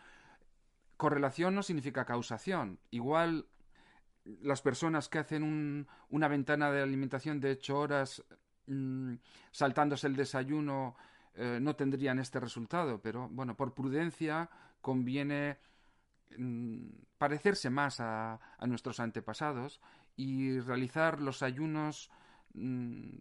Correlación 0.97 1.55
no 1.55 1.63
significa 1.63 2.05
causación. 2.05 2.79
Igual 2.91 3.47
las 4.25 4.61
personas 4.61 5.09
que 5.09 5.19
hacen 5.19 5.87
una 6.11 6.29
ventana 6.29 6.71
de 6.71 6.83
alimentación 6.83 7.41
de 7.41 7.53
ocho 7.53 7.79
horas 7.79 8.23
Mm, 8.71 9.17
saltándose 9.51 10.07
el 10.07 10.15
desayuno 10.15 10.95
eh, 11.35 11.59
no 11.61 11.75
tendrían 11.75 12.21
este 12.21 12.39
resultado, 12.39 13.01
pero 13.03 13.29
bueno, 13.29 13.57
por 13.57 13.75
prudencia 13.75 14.49
conviene 14.81 15.59
parecerse 17.19 17.71
más 17.71 18.01
a, 18.01 18.39
nuestros 18.67 19.01
antepasados 19.01 19.81
y 20.17 20.59
realizar 20.61 21.21
los 21.21 21.43
ayunos 21.43 22.11
mm, 22.55 23.17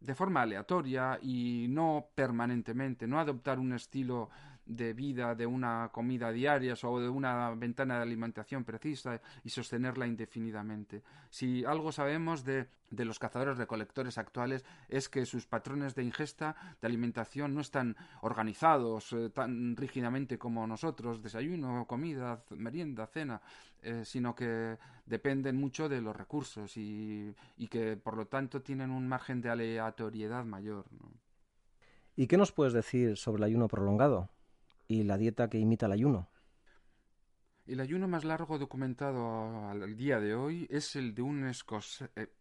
de 0.00 0.14
forma 0.14 0.42
aleatoria 0.42 1.18
y 1.22 1.66
no 1.68 2.08
permanentemente, 2.14 3.06
no 3.06 3.20
adoptar 3.20 3.58
un 3.58 3.72
estilo 3.72 4.30
de 4.66 4.92
vida 4.92 5.34
de 5.34 5.46
una 5.46 5.90
comida 5.92 6.30
diaria 6.30 6.74
o 6.82 7.00
de 7.00 7.08
una 7.08 7.50
ventana 7.54 7.96
de 7.96 8.02
alimentación 8.02 8.64
precisa 8.64 9.20
y 9.44 9.50
sostenerla 9.50 10.06
indefinidamente. 10.06 11.02
Si 11.30 11.64
algo 11.64 11.92
sabemos 11.92 12.44
de, 12.44 12.68
de 12.90 13.04
los 13.04 13.18
cazadores 13.18 13.56
recolectores 13.58 14.18
actuales 14.18 14.64
es 14.88 15.08
que 15.08 15.26
sus 15.26 15.46
patrones 15.46 15.94
de 15.94 16.04
ingesta 16.04 16.54
de 16.80 16.86
alimentación 16.86 17.54
no 17.54 17.60
están 17.60 17.96
organizados 18.20 19.12
eh, 19.12 19.30
tan 19.30 19.76
rígidamente 19.76 20.38
como 20.38 20.66
nosotros, 20.66 21.22
desayuno, 21.22 21.86
comida, 21.86 22.44
merienda, 22.50 23.06
cena, 23.06 23.40
eh, 23.82 24.02
sino 24.04 24.34
que 24.34 24.78
dependen 25.06 25.56
mucho 25.56 25.88
de 25.88 26.00
los 26.00 26.14
recursos 26.14 26.76
y, 26.76 27.34
y, 27.56 27.68
que 27.68 27.96
por 27.96 28.16
lo 28.16 28.26
tanto 28.26 28.62
tienen 28.62 28.90
un 28.90 29.08
margen 29.08 29.40
de 29.40 29.50
aleatoriedad 29.50 30.44
mayor. 30.44 30.84
¿Y 32.14 32.26
qué 32.26 32.36
nos 32.36 32.52
puedes 32.52 32.74
decir 32.74 33.16
sobre 33.16 33.40
el 33.40 33.44
ayuno 33.44 33.68
prolongado? 33.68 34.28
Y 34.92 35.04
la 35.04 35.16
dieta 35.16 35.48
que 35.48 35.58
imita 35.58 35.86
el 35.86 35.92
ayuno. 35.92 36.28
El 37.64 37.80
ayuno 37.80 38.08
más 38.08 38.24
largo 38.24 38.58
documentado 38.58 39.68
al 39.68 39.96
día 39.96 40.18
de 40.18 40.34
hoy 40.34 40.66
es 40.68 40.96
el 40.96 41.14
de 41.14 41.22
un 41.22 41.46
eh, 41.46 41.52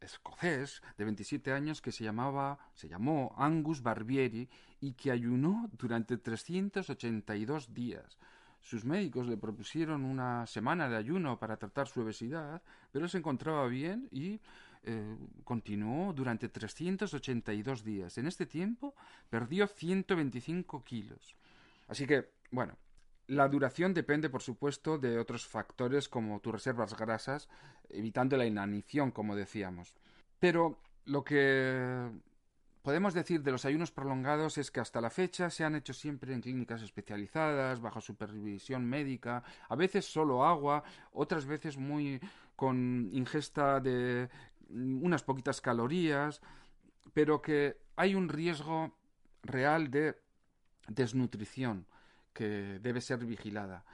escocés 0.01 0.81
de 0.97 1.05
27 1.05 1.51
años 1.51 1.81
que 1.81 1.91
se 1.91 2.03
llamaba, 2.03 2.57
se 2.73 2.89
llamó 2.89 3.33
Angus 3.37 3.83
Barbieri 3.83 4.49
y 4.79 4.93
que 4.93 5.11
ayunó 5.11 5.69
durante 5.77 6.17
382 6.17 7.73
días. 7.73 8.17
Sus 8.61 8.83
médicos 8.83 9.27
le 9.27 9.37
propusieron 9.37 10.05
una 10.05 10.45
semana 10.47 10.89
de 10.89 10.97
ayuno 10.97 11.37
para 11.39 11.57
tratar 11.57 11.87
su 11.87 12.01
obesidad, 12.01 12.61
pero 12.91 13.07
se 13.07 13.19
encontraba 13.19 13.67
bien 13.67 14.07
y 14.11 14.39
eh, 14.83 15.17
continuó 15.43 16.13
durante 16.13 16.49
382 16.49 17.83
días. 17.83 18.17
En 18.17 18.25
este 18.25 18.47
tiempo 18.47 18.95
perdió 19.29 19.67
125 19.67 20.83
kilos. 20.83 21.35
Así 21.87 22.07
que, 22.07 22.31
bueno, 22.51 22.77
la 23.27 23.47
duración 23.47 23.93
depende, 23.93 24.29
por 24.29 24.41
supuesto, 24.41 24.97
de 24.97 25.17
otros 25.17 25.47
factores 25.47 26.09
como 26.09 26.41
tus 26.41 26.53
reservas 26.53 26.97
grasas, 26.97 27.47
evitando 27.89 28.35
la 28.35 28.45
inanición, 28.45 29.11
como 29.11 29.35
decíamos. 29.35 29.95
Pero 30.39 30.79
lo 31.05 31.23
que 31.23 32.09
podemos 32.81 33.13
decir 33.13 33.41
de 33.41 33.51
los 33.51 33.63
ayunos 33.63 33.91
prolongados 33.91 34.57
es 34.57 34.69
que 34.69 34.81
hasta 34.81 34.99
la 34.99 35.09
fecha 35.09 35.49
se 35.49 35.63
han 35.63 35.75
hecho 35.75 35.93
siempre 35.93 36.33
en 36.33 36.41
clínicas 36.41 36.81
especializadas, 36.81 37.79
bajo 37.79 38.01
supervisión 38.01 38.85
médica, 38.85 39.43
a 39.69 39.75
veces 39.75 40.05
solo 40.11 40.43
agua, 40.45 40.83
otras 41.13 41.45
veces 41.45 41.77
muy 41.77 42.19
con 42.57 43.09
ingesta 43.13 43.79
de 43.79 44.29
unas 44.69 45.23
poquitas 45.23 45.61
calorías, 45.61 46.41
pero 47.13 47.41
que 47.41 47.77
hay 47.95 48.15
un 48.15 48.29
riesgo 48.29 48.97
real 49.43 49.89
de 49.89 50.17
desnutrición 50.87 51.85
que 52.33 52.79
debe 52.81 53.01
ser 53.01 53.25
vigilada. 53.25 53.85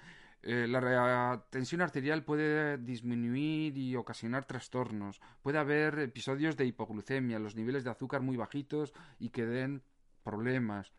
Eh, 0.44 0.68
la 0.68 1.44
tensión 1.50 1.82
arterial 1.82 2.24
puede 2.24 2.78
disminuir 2.78 3.78
y 3.78 3.96
ocasionar 3.96 4.46
trastornos. 4.46 5.20
Puede 5.42 5.58
haber 5.58 6.00
episodios 6.00 6.56
de 6.56 6.66
hipoglucemia, 6.66 7.40
los 7.40 7.56
niveles 7.56 7.84
de 7.84 7.90
azúcar 7.90 8.22
muy 8.22 8.38
bajitos 8.38 8.94
y 9.20 9.30
que 9.30 9.46
den 9.46 9.82
problemas. 10.24 10.94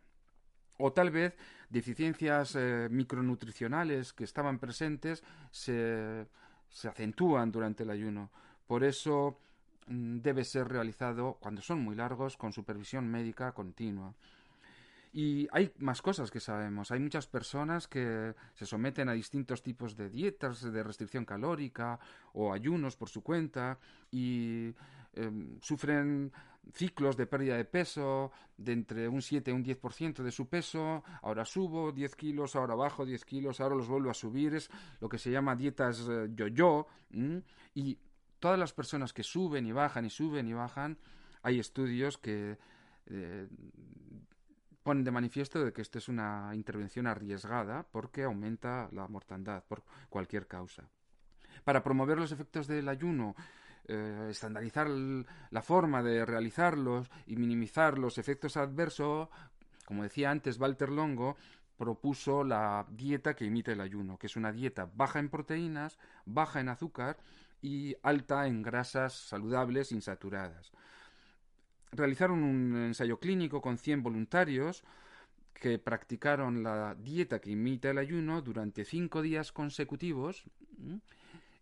O 0.78 0.92
tal 0.92 1.10
vez 1.10 1.34
deficiencias 1.70 2.56
eh, 2.56 2.88
micronutricionales 2.90 4.12
que 4.12 4.24
estaban 4.24 4.58
presentes 4.58 5.24
se, 5.50 6.26
se 6.68 6.88
acentúan 6.88 7.50
durante 7.50 7.84
el 7.84 7.90
ayuno. 7.90 8.30
Por 8.66 8.84
eso 8.84 9.40
mm, 9.86 10.18
debe 10.18 10.44
ser 10.44 10.68
realizado 10.68 11.38
cuando 11.40 11.62
son 11.62 11.80
muy 11.80 11.96
largos 11.96 12.36
con 12.36 12.52
supervisión 12.52 13.08
médica 13.08 13.52
continua. 13.52 14.14
Y 15.18 15.48
hay 15.50 15.72
más 15.78 16.00
cosas 16.00 16.30
que 16.30 16.38
sabemos. 16.38 16.92
Hay 16.92 17.00
muchas 17.00 17.26
personas 17.26 17.88
que 17.88 18.36
se 18.54 18.64
someten 18.64 19.08
a 19.08 19.14
distintos 19.14 19.64
tipos 19.64 19.96
de 19.96 20.08
dietas 20.10 20.62
de 20.62 20.80
restricción 20.84 21.24
calórica 21.24 21.98
o 22.34 22.52
ayunos 22.52 22.94
por 22.96 23.08
su 23.08 23.20
cuenta 23.20 23.80
y 24.12 24.72
em, 25.14 25.58
sufren 25.60 26.30
ciclos 26.72 27.16
de 27.16 27.26
pérdida 27.26 27.56
de 27.56 27.64
peso 27.64 28.30
de 28.56 28.72
entre 28.72 29.08
un 29.08 29.20
7 29.20 29.50
y 29.50 29.54
un 29.54 29.64
10% 29.64 30.22
de 30.22 30.30
su 30.30 30.46
peso. 30.48 31.02
Ahora 31.22 31.44
subo 31.44 31.90
10 31.90 32.14
kilos, 32.14 32.54
ahora 32.54 32.76
bajo 32.76 33.04
10 33.04 33.24
kilos, 33.24 33.60
ahora 33.60 33.74
los 33.74 33.88
vuelvo 33.88 34.10
a 34.10 34.14
subir. 34.14 34.54
Es 34.54 34.70
lo 35.00 35.08
que 35.08 35.18
se 35.18 35.32
llama 35.32 35.56
dietas 35.56 36.06
eh, 36.08 36.28
yo-yo. 36.32 36.86
Y 37.74 37.98
todas 38.38 38.56
las 38.56 38.72
personas 38.72 39.12
que 39.12 39.24
suben 39.24 39.66
y 39.66 39.72
bajan 39.72 40.04
y 40.04 40.10
suben 40.10 40.46
y 40.46 40.52
bajan, 40.52 40.96
hay 41.42 41.58
estudios 41.58 42.18
que 42.18 42.56
eh, 43.06 43.48
ponen 44.88 45.04
de 45.04 45.10
manifiesto 45.10 45.62
de 45.62 45.70
que 45.70 45.82
esto 45.82 45.98
es 45.98 46.08
una 46.08 46.50
intervención 46.54 47.06
arriesgada 47.06 47.86
porque 47.92 48.22
aumenta 48.22 48.88
la 48.90 49.06
mortandad 49.06 49.62
por 49.68 49.82
cualquier 50.08 50.46
causa. 50.46 50.88
Para 51.62 51.82
promover 51.82 52.16
los 52.16 52.32
efectos 52.32 52.66
del 52.66 52.88
ayuno, 52.88 53.36
eh, 53.86 54.28
estandarizar 54.30 54.88
la 54.88 55.60
forma 55.60 56.02
de 56.02 56.24
realizarlos 56.24 57.10
y 57.26 57.36
minimizar 57.36 57.98
los 57.98 58.16
efectos 58.16 58.56
adversos, 58.56 59.28
como 59.84 60.04
decía 60.04 60.30
antes 60.30 60.58
Walter 60.58 60.88
Longo, 60.88 61.36
propuso 61.76 62.42
la 62.42 62.86
dieta 62.88 63.36
que 63.36 63.44
imita 63.44 63.72
el 63.72 63.82
ayuno, 63.82 64.16
que 64.16 64.28
es 64.28 64.36
una 64.36 64.52
dieta 64.52 64.88
baja 64.94 65.18
en 65.18 65.28
proteínas, 65.28 65.98
baja 66.24 66.60
en 66.60 66.70
azúcar 66.70 67.18
y 67.60 67.94
alta 68.02 68.46
en 68.46 68.62
grasas 68.62 69.12
saludables 69.12 69.92
insaturadas 69.92 70.72
realizaron 71.92 72.42
un 72.42 72.76
ensayo 72.76 73.18
clínico 73.18 73.60
con 73.60 73.78
100 73.78 74.02
voluntarios 74.02 74.84
que 75.54 75.78
practicaron 75.78 76.62
la 76.62 76.94
dieta 76.94 77.40
que 77.40 77.50
imita 77.50 77.90
el 77.90 77.98
ayuno 77.98 78.42
durante 78.42 78.84
cinco 78.84 79.22
días 79.22 79.52
consecutivos 79.52 80.44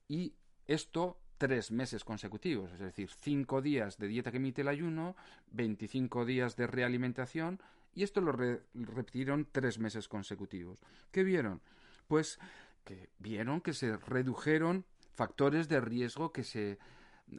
y 0.09 0.35
esto 0.67 1.19
tres 1.39 1.71
meses 1.71 2.05
consecutivos, 2.05 2.73
es 2.73 2.79
decir, 2.79 3.11
cinco 3.11 3.61
días 3.61 3.99
de 3.99 4.09
dieta 4.09 4.31
que 4.31 4.39
imite 4.39 4.62
el 4.62 4.69
ayuno, 4.69 5.17
25 5.53 6.25
días 6.25 6.57
de 6.57 6.67
realimentación 6.67 7.61
y 7.95 8.03
esto 8.03 8.21
lo 8.21 8.33
repitieron 8.33 9.47
tres 9.51 9.79
meses 9.79 10.09
consecutivos. 10.09 10.81
¿Qué 11.11 11.25
vieron? 11.25 11.61
Pues 12.09 12.39
que 12.85 13.11
vieron 13.19 13.61
que 13.61 13.73
se 13.73 13.97
redujeron 13.97 14.85
factores 15.15 15.69
de 15.69 15.81
riesgo 15.81 16.33
que 16.33 16.45
se 16.45 16.79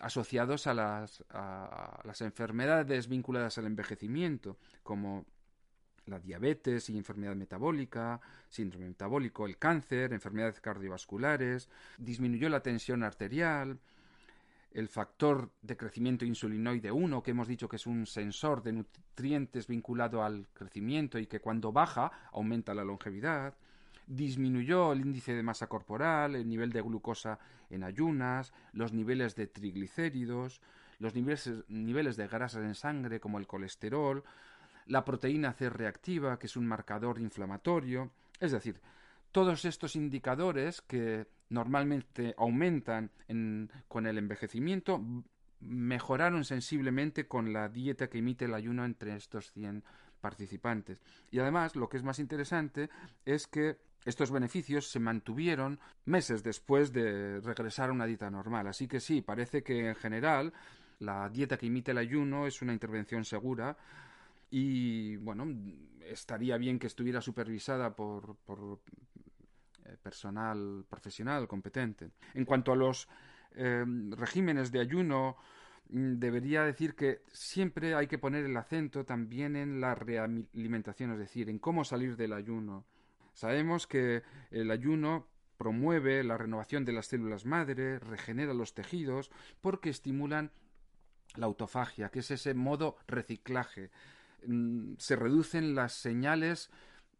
asociados 0.01 0.67
a 0.67 0.73
las, 0.73 1.23
a 1.29 2.01
las 2.03 2.21
enfermedades 2.21 3.07
vinculadas 3.07 3.57
al 3.57 3.65
envejecimiento, 3.65 4.57
como 4.83 5.25
la 6.07 6.19
diabetes 6.19 6.89
y 6.89 6.97
enfermedad 6.97 7.35
metabólica, 7.35 8.19
síndrome 8.49 8.87
metabólico, 8.87 9.45
el 9.45 9.57
cáncer, 9.57 10.13
enfermedades 10.13 10.59
cardiovasculares, 10.61 11.69
disminuyó 11.97 12.49
la 12.49 12.61
tensión 12.61 13.03
arterial, 13.03 13.79
el 14.71 14.89
factor 14.89 15.51
de 15.61 15.77
crecimiento 15.77 16.25
insulinoide 16.25 16.91
1, 16.91 17.23
que 17.23 17.31
hemos 17.31 17.47
dicho 17.47 17.67
que 17.67 17.77
es 17.77 17.87
un 17.87 18.05
sensor 18.05 18.61
de 18.63 18.73
nutrientes 18.73 19.67
vinculado 19.67 20.23
al 20.23 20.47
crecimiento 20.53 21.17
y 21.19 21.27
que 21.27 21.39
cuando 21.39 21.71
baja 21.71 22.11
aumenta 22.31 22.73
la 22.73 22.83
longevidad, 22.83 23.55
disminuyó 24.07 24.93
el 24.93 25.01
índice 25.01 25.33
de 25.35 25.43
masa 25.43 25.67
corporal, 25.67 26.35
el 26.35 26.47
nivel 26.47 26.71
de 26.71 26.81
glucosa 26.81 27.39
en 27.69 27.83
ayunas, 27.83 28.53
los 28.73 28.93
niveles 28.93 29.35
de 29.35 29.47
triglicéridos, 29.47 30.61
los 30.99 31.13
niveles, 31.13 32.17
de 32.17 32.27
grasas 32.27 32.63
en 32.63 32.73
sangre 32.73 33.19
como 33.19 33.37
el 33.37 33.47
colesterol, 33.47 34.23
la 34.87 35.05
proteína 35.05 35.53
C 35.53 35.69
reactiva, 35.69 36.39
que 36.39 36.47
es 36.47 36.55
un 36.55 36.65
marcador 36.65 37.19
inflamatorio, 37.19 38.11
es 38.39 38.51
decir, 38.51 38.79
todos 39.31 39.65
estos 39.65 39.95
indicadores 39.95 40.81
que 40.81 41.27
normalmente 41.49 42.33
aumentan 42.37 43.11
con 43.87 44.07
el 44.07 44.17
envejecimiento 44.17 45.01
mejoraron 45.59 46.45
sensiblemente 46.45 47.27
con 47.27 47.51
la 47.51 47.67
dieta 47.67 48.09
que 48.09 48.19
emite 48.19 48.45
el 48.45 48.53
ayuno 48.53 48.85
entre 48.85 49.15
estos 49.15 49.51
100 49.51 49.83
participantes. 50.21 51.01
Y 51.29 51.39
además, 51.39 51.75
lo 51.75 51.89
que 51.89 51.97
es 51.97 52.03
más 52.03 52.19
interesante 52.19 52.89
es 53.25 53.47
que 53.47 53.77
estos 54.07 54.31
beneficios 54.31 54.89
se 54.89 55.01
mantuvieron 55.01 55.79
meses 56.05 56.41
después 56.41 56.93
de 56.93 57.41
regresar 57.41 57.89
a 57.89 57.91
una 57.91 58.05
dieta 58.05 58.31
normal. 58.31 58.67
Así 58.67 58.87
que 58.87 59.01
sí, 59.01 59.21
parece 59.21 59.63
que 59.63 59.89
en 59.89 59.95
general 59.95 60.53
la 60.99 61.27
dieta 61.27 61.57
que 61.57 61.65
imita 61.65 61.91
el 61.91 61.97
ayuno 61.97 62.47
es 62.47 62.61
una 62.61 62.71
intervención 62.71 63.25
segura 63.25 63.75
y 64.49 65.17
bueno, 65.17 65.45
estaría 65.99 66.55
bien 66.55 66.79
que 66.79 66.87
estuviera 66.87 67.19
supervisada 67.19 67.93
por, 67.93 68.37
eh, 69.83 69.97
personal 70.01 70.85
profesional 70.89 71.45
competente. 71.45 72.11
En 72.33 72.45
cuanto 72.45 72.71
a 72.71 72.77
los 72.77 73.09
eh, 73.55 73.83
regímenes 74.11 74.71
de 74.71 74.79
ayuno, 74.79 75.35
mm, 75.89 76.13
debería 76.13 76.63
decir 76.63 76.95
que 76.95 77.23
siempre 77.33 77.93
hay 77.93 78.07
que 78.07 78.19
poner 78.19 78.45
el 78.45 78.55
acento 78.55 79.03
también 79.03 79.57
en 79.57 79.81
la 79.81 79.95
realimentación, 79.95 81.11
es 81.11 81.19
decir, 81.19 81.49
en 81.49 81.59
cómo 81.59 81.83
salir 81.83 82.15
del 82.15 82.31
ayuno. 82.31 82.85
Sabemos 83.37 83.85
que 83.85 84.23
el 84.49 84.71
ayuno 84.71 85.27
promueve 85.57 86.23
la 86.23 86.39
renovación 86.39 86.85
de 86.85 86.91
las 86.91 87.05
células 87.05 87.45
madre, 87.45 87.99
regenera 87.99 88.55
los 88.55 88.73
tejidos, 88.73 89.29
porque 89.61 89.91
estimulan 89.91 90.49
la 91.35 91.45
autofagia, 91.45 92.09
que 92.09 92.21
es 92.21 92.31
ese 92.31 92.55
modo 92.55 92.97
reciclaje. 93.05 93.91
Mm, 94.47 94.93
se 94.97 95.15
reducen 95.15 95.75
las 95.75 95.93
señales 95.93 96.71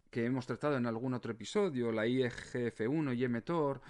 que 0.10 0.26
hemos 0.26 0.48
tratado 0.48 0.76
en 0.78 0.88
algún 0.88 1.14
otro 1.14 1.34
episodio, 1.34 1.92
la 1.92 2.08
IGF-1 2.08 3.16
y 3.16 3.28
mTOR, 3.28 3.82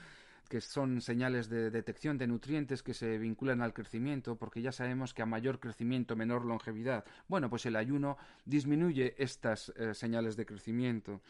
que 0.50 0.60
son 0.60 1.00
señales 1.00 1.48
de 1.48 1.72
detección 1.72 2.18
de 2.18 2.28
nutrientes 2.28 2.84
que 2.84 2.94
se 2.94 3.18
vinculan 3.18 3.62
al 3.62 3.74
crecimiento, 3.74 4.36
porque 4.36 4.62
ya 4.62 4.74
sabemos 4.74 5.13
que 5.13 5.22
a 5.22 5.26
mayor 5.26 5.62
crecimiento, 5.62 6.18
menor 6.18 6.44
longevidad. 6.44 7.06
Bueno, 7.30 7.50
pues 7.50 7.66
el 7.66 7.78
ayuno 7.78 8.18
disminuye 8.44 9.16
estas 9.18 9.70
eh, 9.78 9.94
señales 9.94 10.36
de 10.36 10.46
crecimiento 10.46 11.22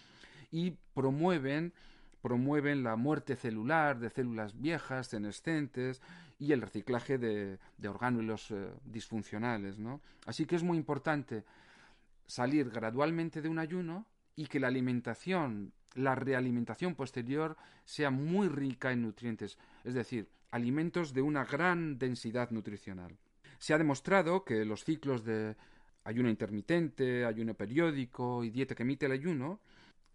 y 0.51 0.71
promueven 0.93 1.73
promueven 2.21 2.83
la 2.83 2.95
muerte 2.95 3.35
celular 3.35 3.99
de 3.99 4.09
células 4.09 4.59
viejas, 4.59 5.07
senescentes 5.07 6.01
y 6.39 6.51
el 6.51 6.61
reciclaje 6.61 7.17
de, 7.17 7.57
de 7.77 7.87
orgánulos 7.87 8.51
eh, 8.51 8.69
disfuncionales. 8.83 9.79
¿no? 9.79 10.01
Así 10.25 10.45
que 10.45 10.55
es 10.55 10.63
muy 10.63 10.77
importante 10.77 11.45
salir 12.25 12.69
gradualmente 12.69 13.41
de 13.41 13.49
un 13.49 13.59
ayuno 13.59 14.05
y 14.35 14.47
que 14.47 14.59
la 14.59 14.67
alimentación, 14.67 15.71
la 15.95 16.15
realimentación 16.15 16.95
posterior 16.95 17.55
sea 17.85 18.11
muy 18.11 18.49
rica 18.49 18.91
en 18.91 19.03
nutrientes, 19.03 19.57
es 19.83 19.93
decir, 19.93 20.27
alimentos 20.51 21.13
de 21.13 21.21
una 21.21 21.45
gran 21.45 21.97
densidad 21.97 22.51
nutricional. 22.51 23.17
Se 23.57 23.73
ha 23.73 23.77
demostrado 23.77 24.43
que 24.43 24.65
los 24.65 24.83
ciclos 24.83 25.23
de 25.23 25.55
ayuno 26.03 26.29
intermitente, 26.29 27.25
ayuno 27.25 27.53
periódico 27.53 28.43
y 28.43 28.49
dieta 28.49 28.75
que 28.75 28.83
emite 28.83 29.05
el 29.05 29.13
ayuno 29.13 29.61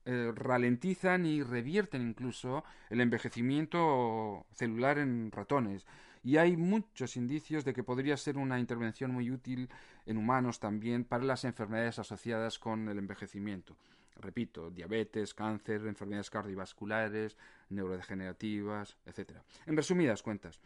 eh, 0.05 0.33
ralentizan 0.35 1.27
y 1.27 1.43
revierten 1.43 2.03
incluso 2.03 2.65
el 2.91 3.01
envejecimiento 3.01 4.47
celular 4.53 4.99
en 4.99 5.31
ratones 5.31 5.87
y 6.25 6.37
hay 6.37 6.57
muchos 6.57 7.17
indicios 7.17 7.65
de 7.65 7.73
que 7.73 7.83
podría 7.83 8.17
ser 8.17 8.39
una 8.39 8.61
intervención 8.61 9.11
muy 9.11 9.31
útil 9.31 9.69
en 10.07 10.17
humanos 10.17 10.61
también 10.61 11.05
para 11.05 11.25
las 11.25 11.45
enfermedades 11.45 11.99
asociadas 11.99 12.59
con 12.59 12.89
el 12.89 12.99
envejecimiento. 12.99 13.77
Repito, 14.17 14.71
diabetes, 14.71 15.35
cáncer, 15.35 15.87
enfermedades 15.87 16.31
cardiovasculares, 16.31 17.37
neurodegenerativas, 17.71 18.97
etc. 19.07 19.39
En 19.67 19.77
resumidas 19.77 20.23
cuentas, 20.23 20.61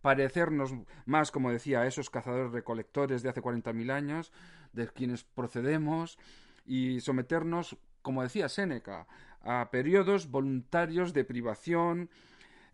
parecernos 0.00 0.72
más, 1.04 1.30
como 1.30 1.50
decía, 1.50 1.80
a 1.80 1.86
esos 1.86 2.08
cazadores 2.08 2.52
recolectores 2.52 3.22
de 3.22 3.28
hace 3.28 3.42
40.000 3.42 3.90
años, 3.90 4.32
de 4.72 4.88
quienes 4.88 5.24
procedemos, 5.24 6.18
y 6.64 7.00
someternos, 7.00 7.76
como 8.04 8.22
decía 8.22 8.50
Séneca, 8.50 9.06
a 9.42 9.70
periodos 9.70 10.30
voluntarios 10.30 11.14
de 11.14 11.24
privación, 11.24 12.10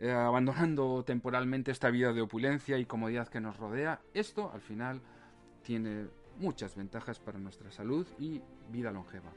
eh, 0.00 0.10
abandonando 0.10 1.04
temporalmente 1.04 1.70
esta 1.70 1.88
vida 1.88 2.12
de 2.12 2.20
opulencia 2.20 2.78
y 2.78 2.84
comodidad 2.84 3.28
que 3.28 3.40
nos 3.40 3.56
rodea. 3.56 4.00
Esto, 4.12 4.50
al 4.52 4.60
final, 4.60 5.00
tiene 5.62 6.08
muchas 6.38 6.74
ventajas 6.74 7.20
para 7.20 7.38
nuestra 7.38 7.70
salud 7.70 8.06
y 8.18 8.42
vida 8.72 8.90
longeva. 8.90 9.30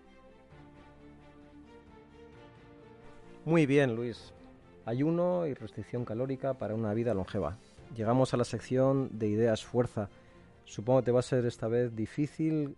Muy 3.46 3.68
bien, 3.68 3.96
Luis. 3.96 4.34
Ayuno 4.86 5.46
y 5.46 5.54
restricción 5.54 6.06
calórica 6.06 6.56
para 6.56 6.74
una 6.74 6.94
vida 6.96 7.14
longeva. 7.14 7.58
Llegamos 7.96 8.34
a 8.34 8.38
la 8.38 8.46
sección 8.46 9.10
de 9.20 9.28
ideas 9.28 9.64
fuerza. 9.64 10.10
Supongo 10.66 11.04
que 11.04 11.12
va 11.12 11.20
a 11.20 11.24
ser 11.24 11.46
esta 11.46 11.68
vez 11.68 11.96
difícil 11.96 12.78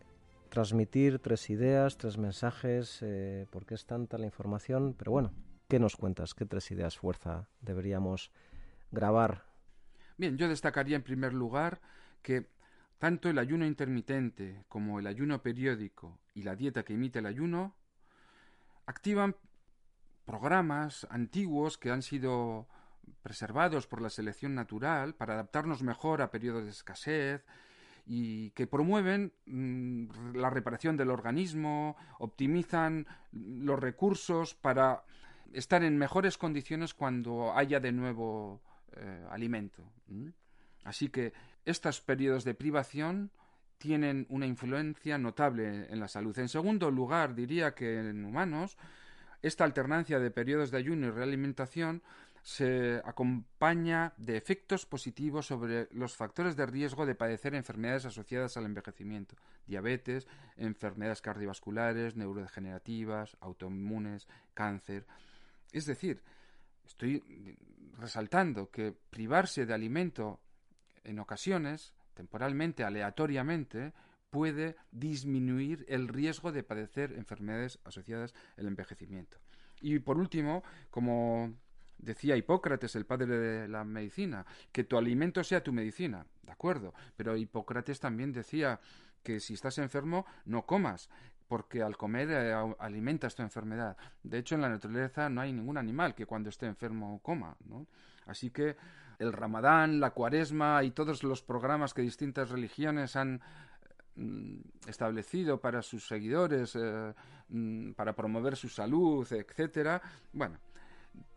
transmitir 0.55 1.19
tres 1.19 1.49
ideas, 1.49 1.97
tres 1.97 2.17
mensajes, 2.17 2.99
eh, 3.01 3.45
porque 3.51 3.75
es 3.75 3.85
tanta 3.85 4.17
la 4.17 4.25
información, 4.25 4.95
pero 4.97 5.11
bueno, 5.11 5.33
¿qué 5.67 5.79
nos 5.79 5.97
cuentas? 5.97 6.33
¿Qué 6.33 6.45
tres 6.45 6.71
ideas 6.71 6.97
fuerza 6.97 7.49
deberíamos 7.59 8.31
grabar? 8.89 9.43
Bien, 10.17 10.37
yo 10.37 10.47
destacaría 10.47 10.95
en 10.95 11.03
primer 11.03 11.33
lugar 11.33 11.81
que 12.21 12.47
tanto 12.99 13.27
el 13.27 13.37
ayuno 13.37 13.65
intermitente 13.65 14.63
como 14.69 14.97
el 14.97 15.07
ayuno 15.07 15.41
periódico 15.41 16.21
y 16.33 16.43
la 16.43 16.55
dieta 16.55 16.83
que 16.83 16.93
imita 16.93 17.19
el 17.19 17.25
ayuno 17.25 17.75
activan 18.85 19.35
programas 20.23 21.05
antiguos 21.09 21.77
que 21.77 21.91
han 21.91 22.01
sido 22.01 22.69
preservados 23.23 23.87
por 23.87 24.01
la 24.01 24.09
selección 24.09 24.55
natural 24.55 25.15
para 25.15 25.33
adaptarnos 25.33 25.83
mejor 25.83 26.21
a 26.21 26.31
periodos 26.31 26.63
de 26.63 26.69
escasez, 26.69 27.43
y 28.05 28.51
que 28.51 28.67
promueven 28.67 29.33
mm, 29.45 30.35
la 30.35 30.49
reparación 30.49 30.97
del 30.97 31.09
organismo, 31.09 31.95
optimizan 32.19 33.07
los 33.31 33.79
recursos 33.79 34.53
para 34.53 35.03
estar 35.53 35.83
en 35.83 35.97
mejores 35.97 36.37
condiciones 36.37 36.93
cuando 36.93 37.53
haya 37.55 37.79
de 37.79 37.91
nuevo 37.91 38.61
eh, 38.95 39.25
alimento. 39.29 39.83
Así 40.83 41.09
que 41.09 41.33
estos 41.65 42.01
periodos 42.01 42.43
de 42.43 42.53
privación 42.53 43.31
tienen 43.77 44.25
una 44.29 44.45
influencia 44.45 45.17
notable 45.17 45.87
en 45.89 45.99
la 45.99 46.07
salud. 46.07 46.37
En 46.39 46.49
segundo 46.49 46.91
lugar, 46.91 47.35
diría 47.35 47.73
que 47.73 47.99
en 47.99 48.23
humanos 48.23 48.77
esta 49.41 49.63
alternancia 49.63 50.19
de 50.19 50.31
periodos 50.31 50.71
de 50.71 50.77
ayuno 50.77 51.07
y 51.07 51.11
realimentación 51.11 52.01
se 52.45 53.01
acompaña 53.03 54.13
de 54.17 54.37
efectos 54.37 54.85
positivos 54.85 55.47
sobre 55.47 55.87
los 55.89 56.15
factores 56.15 56.55
de 56.55 56.67
riesgo 56.67 57.07
de 57.07 57.15
padecer 57.15 57.55
enfermedades 57.55 58.05
asociadas 58.05 58.55
al 58.55 58.65
envejecimiento, 58.65 59.35
diabetes, 59.65 60.27
enfermedades 60.55 61.23
cardiovasculares, 61.23 62.15
neurodegenerativas, 62.15 63.35
autoinmunes, 63.39 64.27
cáncer. 64.53 65.07
Es 65.71 65.87
decir, 65.87 66.21
estoy 66.85 67.57
resaltando 67.97 68.69
que 68.69 68.93
privarse 69.09 69.65
de 69.65 69.73
alimento 69.73 70.39
en 71.03 71.17
ocasiones, 71.17 71.95
temporalmente, 72.13 72.83
aleatoriamente, 72.83 73.91
puede 74.29 74.75
disminuir 74.91 75.83
el 75.89 76.07
riesgo 76.07 76.51
de 76.51 76.61
padecer 76.61 77.13
enfermedades 77.13 77.79
asociadas 77.85 78.35
al 78.55 78.67
envejecimiento. 78.67 79.39
Y 79.81 79.97
por 79.97 80.19
último, 80.19 80.63
como 80.91 81.55
Decía 81.97 82.35
Hipócrates, 82.35 82.95
el 82.95 83.05
padre 83.05 83.37
de 83.37 83.67
la 83.67 83.83
medicina, 83.83 84.45
que 84.71 84.83
tu 84.83 84.97
alimento 84.97 85.43
sea 85.43 85.63
tu 85.63 85.73
medicina, 85.73 86.25
de 86.43 86.51
acuerdo, 86.51 86.93
pero 87.15 87.35
Hipócrates 87.35 87.99
también 87.99 88.31
decía 88.31 88.79
que 89.23 89.39
si 89.39 89.55
estás 89.55 89.77
enfermo 89.79 90.25
no 90.45 90.65
comas, 90.65 91.09
porque 91.47 91.81
al 91.81 91.97
comer 91.97 92.29
eh, 92.31 92.53
alimentas 92.79 93.35
tu 93.35 93.43
enfermedad. 93.43 93.97
De 94.23 94.39
hecho, 94.39 94.55
en 94.55 94.61
la 94.61 94.69
naturaleza 94.69 95.29
no 95.29 95.41
hay 95.41 95.53
ningún 95.53 95.77
animal 95.77 96.15
que 96.15 96.25
cuando 96.25 96.49
esté 96.49 96.65
enfermo 96.65 97.19
coma, 97.21 97.55
¿no? 97.65 97.87
Así 98.25 98.49
que 98.49 98.75
el 99.19 99.31
Ramadán, 99.31 99.99
la 99.99 100.11
Cuaresma 100.11 100.83
y 100.83 100.91
todos 100.91 101.23
los 101.23 101.41
programas 101.41 101.93
que 101.93 102.01
distintas 102.01 102.49
religiones 102.49 103.15
han 103.15 103.41
mm, 104.15 104.59
establecido 104.87 105.61
para 105.61 105.81
sus 105.81 106.07
seguidores, 106.07 106.75
eh, 106.75 107.13
mm, 107.49 107.91
para 107.91 108.13
promover 108.13 108.55
su 108.55 108.69
salud, 108.69 109.31
etcétera, 109.31 110.01
bueno, 110.33 110.59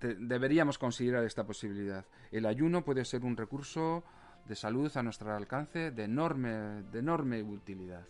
deberíamos 0.00 0.78
considerar 0.78 1.24
esta 1.24 1.44
posibilidad. 1.44 2.04
El 2.30 2.46
ayuno 2.46 2.84
puede 2.84 3.04
ser 3.04 3.24
un 3.24 3.36
recurso 3.36 4.04
de 4.46 4.54
salud 4.54 4.90
a 4.96 5.02
nuestro 5.02 5.34
alcance 5.34 5.90
de 5.90 6.04
enorme, 6.04 6.82
de 6.90 6.98
enorme 6.98 7.42
utilidad. 7.42 8.06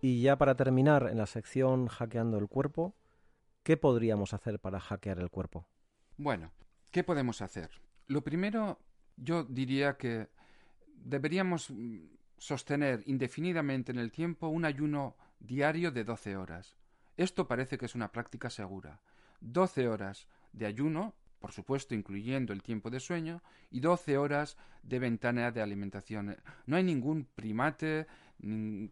Y 0.00 0.22
ya 0.22 0.38
para 0.38 0.54
terminar 0.54 1.08
en 1.10 1.18
la 1.18 1.26
sección 1.26 1.88
hackeando 1.88 2.38
el 2.38 2.48
cuerpo, 2.48 2.94
¿qué 3.64 3.76
podríamos 3.76 4.32
hacer 4.32 4.60
para 4.60 4.78
hackear 4.78 5.18
el 5.18 5.28
cuerpo? 5.28 5.66
Bueno, 6.16 6.52
¿qué 6.92 7.02
podemos 7.02 7.42
hacer? 7.42 7.70
Lo 8.06 8.22
primero, 8.22 8.78
yo 9.16 9.42
diría 9.44 9.96
que 9.96 10.28
deberíamos 10.94 11.72
sostener 12.38 13.02
indefinidamente 13.06 13.92
en 13.92 13.98
el 13.98 14.10
tiempo 14.10 14.48
un 14.48 14.64
ayuno 14.64 15.16
diario 15.40 15.90
de 15.90 16.04
12 16.04 16.36
horas. 16.36 16.76
Esto 17.16 17.48
parece 17.48 17.78
que 17.78 17.86
es 17.86 17.94
una 17.94 18.12
práctica 18.12 18.48
segura. 18.50 19.00
12 19.40 19.88
horas 19.88 20.28
de 20.52 20.66
ayuno, 20.66 21.14
por 21.40 21.52
supuesto 21.52 21.94
incluyendo 21.94 22.52
el 22.52 22.62
tiempo 22.62 22.90
de 22.90 23.00
sueño, 23.00 23.42
y 23.70 23.80
12 23.80 24.18
horas 24.18 24.56
de 24.82 24.98
ventana 24.98 25.50
de 25.50 25.62
alimentación. 25.62 26.36
No 26.66 26.76
hay 26.76 26.84
ningún 26.84 27.26
primate 27.34 28.06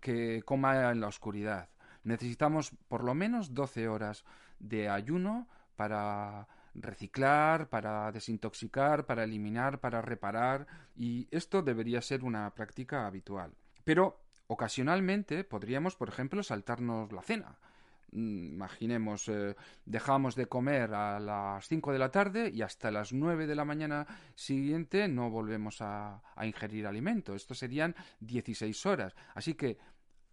que 0.01 0.43
coma 0.45 0.91
en 0.91 1.01
la 1.01 1.09
oscuridad. 1.09 1.69
Necesitamos 2.05 2.73
por 2.89 3.05
lo 3.05 3.15
menos 3.15 3.55
12 3.55 3.89
horas 3.89 4.25
de 4.59 4.89
ayuno 4.89 5.49
para 5.77 6.49
reciclar, 6.81 7.69
para 7.69 8.11
desintoxicar, 8.13 9.07
para 9.07 9.25
eliminar, 9.25 9.81
para 9.81 10.03
reparar, 10.03 10.67
y 10.95 11.29
esto 11.31 11.63
debería 11.63 12.03
ser 12.03 12.25
una 12.25 12.55
práctica 12.55 13.07
habitual. 13.07 13.53
Pero 13.85 14.21
ocasionalmente 14.47 15.45
podríamos, 15.45 15.97
por 15.97 16.09
ejemplo, 16.09 16.43
saltarnos 16.43 17.13
la 17.13 17.23
cena. 17.23 17.59
Mm, 18.13 18.55
imaginemos, 18.55 19.29
eh, 19.29 19.57
dejamos 19.85 20.37
de 20.37 20.47
comer 20.47 20.95
a 20.95 21.19
las 21.19 21.67
5 21.67 21.93
de 21.93 21.99
la 21.99 22.11
tarde 22.11 22.51
y 22.53 22.63
hasta 22.63 22.91
las 22.91 23.13
9 23.13 23.47
de 23.47 23.55
la 23.55 23.65
mañana 23.65 24.07
siguiente 24.35 25.09
no 25.09 25.31
volvemos 25.31 25.81
a, 25.81 26.23
a 26.35 26.47
ingerir 26.47 26.87
alimento. 26.87 27.35
Esto 27.35 27.55
serían 27.55 27.95
16 28.21 28.87
horas. 28.87 29.15
Así 29.35 29.55
que 29.55 29.79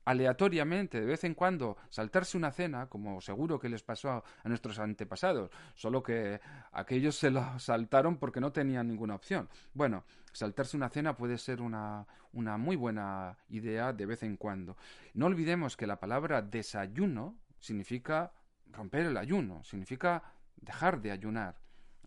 aleatoriamente, 0.05 0.99
de 0.99 1.07
vez 1.07 1.23
en 1.23 1.33
cuando, 1.33 1.77
saltarse 1.89 2.37
una 2.37 2.51
cena, 2.51 2.87
como 2.87 3.21
seguro 3.21 3.59
que 3.59 3.69
les 3.69 3.83
pasó 3.83 4.11
a, 4.11 4.23
nuestros 4.45 4.79
antepasados, 4.79 5.49
solo 5.75 6.03
que 6.03 6.39
aquellos 6.71 7.15
se 7.15 7.31
lo 7.31 7.43
saltaron 7.59 8.17
porque 8.17 8.39
no 8.39 8.51
tenían 8.51 8.87
ninguna 8.87 9.15
opción. 9.15 9.49
Bueno, 9.73 10.03
saltarse 10.31 10.77
una 10.77 10.89
cena 10.89 11.15
puede 11.15 11.37
ser 11.37 11.61
una, 11.61 12.05
una 12.33 12.57
muy 12.57 12.75
buena 12.75 13.37
idea 13.49 13.93
de 13.93 14.05
vez 14.05 14.23
en 14.23 14.37
cuando. 14.37 14.77
No 15.13 15.27
olvidemos 15.27 15.77
que 15.77 15.87
la 15.87 15.99
palabra 15.99 16.41
desayuno 16.41 17.37
significa 17.59 18.31
romper 18.71 19.05
el 19.05 19.17
ayuno, 19.17 19.63
significa 19.63 20.23
dejar 20.57 21.01
de 21.01 21.11
ayunar. 21.11 21.55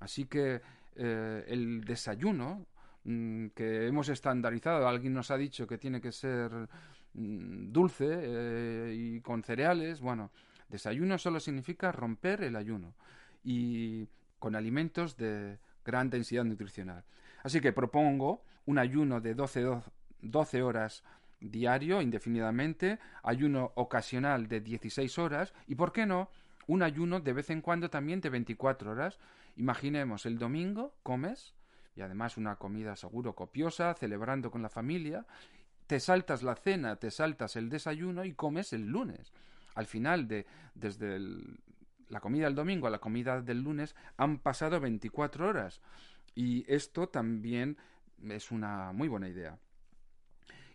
Así 0.01 0.27
que 0.27 0.61
eh, 0.97 1.45
el 1.49 1.85
desayuno 1.85 2.67
mm, 3.05 3.49
que 3.49 3.87
hemos 3.87 4.09
estandarizado, 4.09 4.87
alguien 4.87 5.15
nos 5.15 5.31
ha 5.31 5.37
dicho 5.37 5.67
que 5.67 5.79
tiene 5.79 6.01
que 6.01 6.13
ser 6.13 6.51
dulce 7.17 8.07
eh, 8.09 8.95
y 8.95 9.21
con 9.21 9.43
cereales. 9.43 10.01
Bueno, 10.01 10.31
desayuno 10.69 11.19
solo 11.19 11.41
significa 11.41 11.93
romper 11.93 12.43
el 12.43 12.57
ayuno 12.57 12.95
y 13.43 14.09
con 14.39 14.55
alimentos 14.55 15.17
de 15.17 15.59
gran 15.85 16.11
densidad 16.11 16.45
nutricional. 16.45 17.05
Así 17.43 17.61
que 17.61 17.73
propongo 17.73 18.43
un 18.67 18.79
ayuno 18.79 19.21
de 19.21 19.35
12, 19.35 19.81
12 20.21 20.63
horas 20.63 21.05
diario, 21.41 22.03
indefinidamente, 22.03 22.99
ayuno 23.23 23.73
ocasional 23.77 24.49
de 24.49 24.61
16 24.61 25.19
horas 25.19 25.55
y, 25.67 25.75
¿por 25.75 25.93
qué 25.93 26.07
no?, 26.07 26.31
un 26.67 26.83
ayuno 26.83 27.21
de 27.21 27.33
vez 27.33 27.51
en 27.51 27.61
cuando 27.61 27.91
también 27.91 28.21
de 28.21 28.29
24 28.29 28.91
horas. 28.91 29.21
Imaginemos, 29.57 30.27
el 30.27 30.39
domingo 30.39 30.95
comes, 31.05 31.55
y 31.95 32.01
además 32.01 32.37
una 32.37 32.57
comida 32.57 32.97
seguro 32.97 33.35
copiosa, 33.35 33.95
celebrando 33.95 34.51
con 34.51 34.63
la 34.63 34.69
familia, 34.69 35.25
te 35.87 36.01
saltas 36.01 36.43
la 36.43 36.55
cena, 36.57 36.97
te 36.97 37.11
saltas 37.11 37.57
el 37.57 37.69
desayuno 37.69 38.25
y 38.25 38.33
comes 38.33 38.73
el 38.73 38.87
lunes. 38.87 39.33
Al 39.75 39.87
final 39.87 40.27
de 40.27 40.47
desde 40.75 41.21
la 42.09 42.21
comida 42.21 42.47
del 42.47 42.55
domingo 42.55 42.87
a 42.87 42.91
la 42.91 42.99
comida 42.99 43.41
del 43.41 43.63
lunes 43.63 43.95
han 44.17 44.39
pasado 44.39 44.81
24 44.81 45.49
horas. 45.49 45.81
Y 46.35 46.65
esto 46.73 47.09
también 47.09 47.77
es 48.29 48.51
una 48.51 48.93
muy 48.93 49.09
buena 49.09 49.29
idea. 49.29 49.59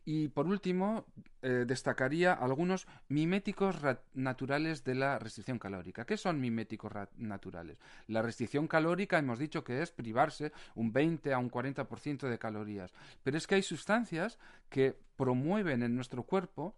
Y 0.03 0.29
por 0.29 0.47
último, 0.47 1.05
eh, 1.43 1.65
destacaría 1.67 2.33
algunos 2.33 2.87
miméticos 3.07 3.77
naturales 4.13 4.83
de 4.83 4.95
la 4.95 5.19
restricción 5.19 5.59
calórica. 5.59 6.05
¿Qué 6.05 6.17
son 6.17 6.39
miméticos 6.39 6.91
naturales? 7.17 7.77
La 8.07 8.23
restricción 8.23 8.67
calórica 8.67 9.19
hemos 9.19 9.37
dicho 9.37 9.63
que 9.63 9.81
es 9.81 9.91
privarse 9.91 10.51
un 10.73 10.91
20 10.91 11.33
a 11.33 11.37
un 11.37 11.51
40% 11.51 12.29
de 12.29 12.39
calorías. 12.39 12.93
Pero 13.23 13.37
es 13.37 13.45
que 13.45 13.55
hay 13.55 13.63
sustancias 13.63 14.39
que 14.69 14.97
promueven 15.15 15.83
en 15.83 15.95
nuestro 15.95 16.23
cuerpo 16.23 16.75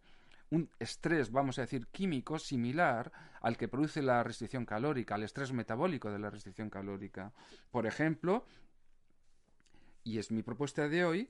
un 0.49 0.69
estrés, 0.79 1.31
vamos 1.31 1.57
a 1.57 1.61
decir, 1.61 1.87
químico 1.87 2.37
similar 2.37 3.11
al 3.41 3.57
que 3.57 3.67
produce 3.67 4.01
la 4.01 4.21
restricción 4.21 4.65
calórica, 4.65 5.15
al 5.15 5.23
estrés 5.23 5.51
metabólico 5.51 6.11
de 6.11 6.19
la 6.19 6.29
restricción 6.29 6.69
calórica. 6.69 7.33
Por 7.71 7.87
ejemplo, 7.87 8.45
y 10.03 10.19
es 10.19 10.29
mi 10.29 10.43
propuesta 10.43 10.87
de 10.87 11.05
hoy, 11.05 11.29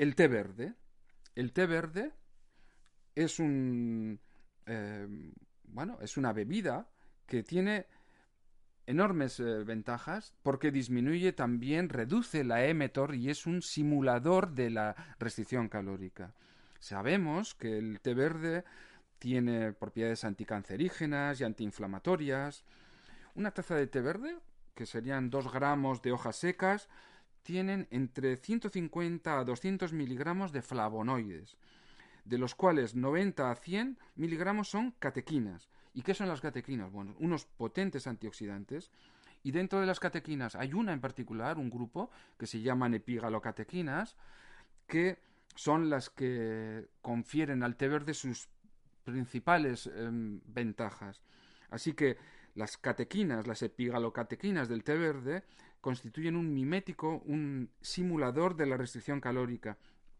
el 0.00 0.14
té 0.16 0.28
verde. 0.28 0.72
El 1.34 1.52
té 1.52 1.66
verde 1.66 2.10
es 3.14 3.38
un 3.38 4.18
eh, 4.64 5.06
bueno, 5.64 5.98
es 6.00 6.16
una 6.16 6.32
bebida 6.32 6.88
que 7.26 7.42
tiene 7.42 7.86
enormes 8.86 9.38
eh, 9.40 9.62
ventajas 9.62 10.32
porque 10.42 10.70
disminuye 10.70 11.34
también, 11.34 11.90
reduce 11.90 12.44
la 12.44 12.62
mTOR 12.72 13.14
y 13.14 13.28
es 13.28 13.46
un 13.46 13.60
simulador 13.60 14.54
de 14.54 14.70
la 14.70 14.96
restricción 15.18 15.68
calórica. 15.68 16.34
Sabemos 16.78 17.54
que 17.54 17.76
el 17.76 18.00
té 18.00 18.14
verde 18.14 18.64
tiene 19.18 19.74
propiedades 19.74 20.24
anticancerígenas 20.24 21.42
y 21.42 21.44
antiinflamatorias. 21.44 22.64
Una 23.34 23.50
taza 23.50 23.74
de 23.74 23.86
té 23.86 24.00
verde, 24.00 24.38
que 24.74 24.86
serían 24.86 25.28
dos 25.28 25.52
gramos 25.52 26.00
de 26.00 26.12
hojas 26.12 26.36
secas, 26.36 26.88
tienen 27.50 27.88
entre 27.90 28.36
150 28.36 29.40
a 29.40 29.42
200 29.42 29.92
miligramos 29.92 30.52
de 30.52 30.62
flavonoides, 30.62 31.56
de 32.24 32.38
los 32.38 32.54
cuales 32.54 32.94
90 32.94 33.50
a 33.50 33.56
100 33.56 33.98
miligramos 34.14 34.68
son 34.68 34.92
catequinas. 35.00 35.68
¿Y 35.92 36.02
qué 36.02 36.14
son 36.14 36.28
las 36.28 36.40
catequinas? 36.40 36.92
Bueno, 36.92 37.16
unos 37.18 37.46
potentes 37.46 38.06
antioxidantes. 38.06 38.92
Y 39.42 39.50
dentro 39.50 39.80
de 39.80 39.86
las 39.86 39.98
catequinas 39.98 40.54
hay 40.54 40.74
una 40.74 40.92
en 40.92 41.00
particular, 41.00 41.58
un 41.58 41.70
grupo, 41.70 42.12
que 42.38 42.46
se 42.46 42.60
llaman 42.60 42.94
epigalocatequinas, 42.94 44.14
que 44.86 45.18
son 45.56 45.90
las 45.90 46.08
que 46.08 46.86
confieren 47.02 47.64
al 47.64 47.74
té 47.74 47.88
verde 47.88 48.14
sus 48.14 48.48
principales 49.02 49.88
em, 49.88 50.40
ventajas. 50.46 51.20
Así 51.68 51.94
que 51.94 52.16
las 52.54 52.76
catequinas, 52.76 53.48
las 53.48 53.62
epigalocatequinas 53.62 54.68
del 54.68 54.84
té 54.84 54.96
verde, 54.96 55.42
constituyen 55.80 56.36
un 56.36 56.52
mimético, 56.52 57.22
un 57.26 57.70
simulador 57.80 58.56
de 58.56 58.66
la 58.66 58.76
restricción 58.76 59.20
calórica. 59.20 59.78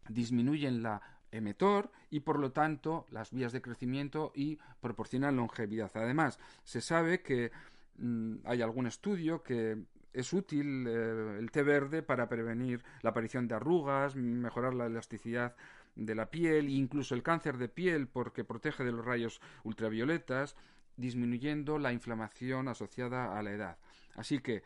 Disminuyen 0.09 0.83
la 0.83 1.01
emetor 1.31 1.91
y 2.09 2.21
por 2.21 2.39
lo 2.39 2.51
tanto 2.51 3.05
las 3.09 3.31
vías 3.31 3.51
de 3.51 3.61
crecimiento 3.61 4.31
y 4.35 4.59
proporcionan 4.81 5.37
longevidad. 5.37 5.91
Además, 5.95 6.39
se 6.63 6.81
sabe 6.81 7.21
que 7.21 7.51
mm, 7.97 8.37
hay 8.45 8.61
algún 8.61 8.87
estudio 8.87 9.41
que 9.43 9.77
es 10.13 10.33
útil 10.33 10.85
eh, 10.87 11.37
el 11.39 11.51
té 11.51 11.63
verde 11.63 12.03
para 12.03 12.27
prevenir 12.27 12.83
la 13.01 13.11
aparición 13.11 13.47
de 13.47 13.55
arrugas, 13.55 14.15
mejorar 14.15 14.73
la 14.73 14.87
elasticidad 14.87 15.55
de 15.95 16.15
la 16.15 16.31
piel 16.31 16.69
incluso 16.69 17.15
el 17.15 17.23
cáncer 17.23 17.57
de 17.57 17.67
piel 17.67 18.07
porque 18.07 18.43
protege 18.43 18.83
de 18.83 18.91
los 18.91 19.05
rayos 19.05 19.41
ultravioletas, 19.63 20.55
disminuyendo 20.97 21.79
la 21.79 21.93
inflamación 21.93 22.67
asociada 22.67 23.37
a 23.37 23.43
la 23.43 23.51
edad. 23.51 23.77
Así 24.15 24.39
que 24.39 24.63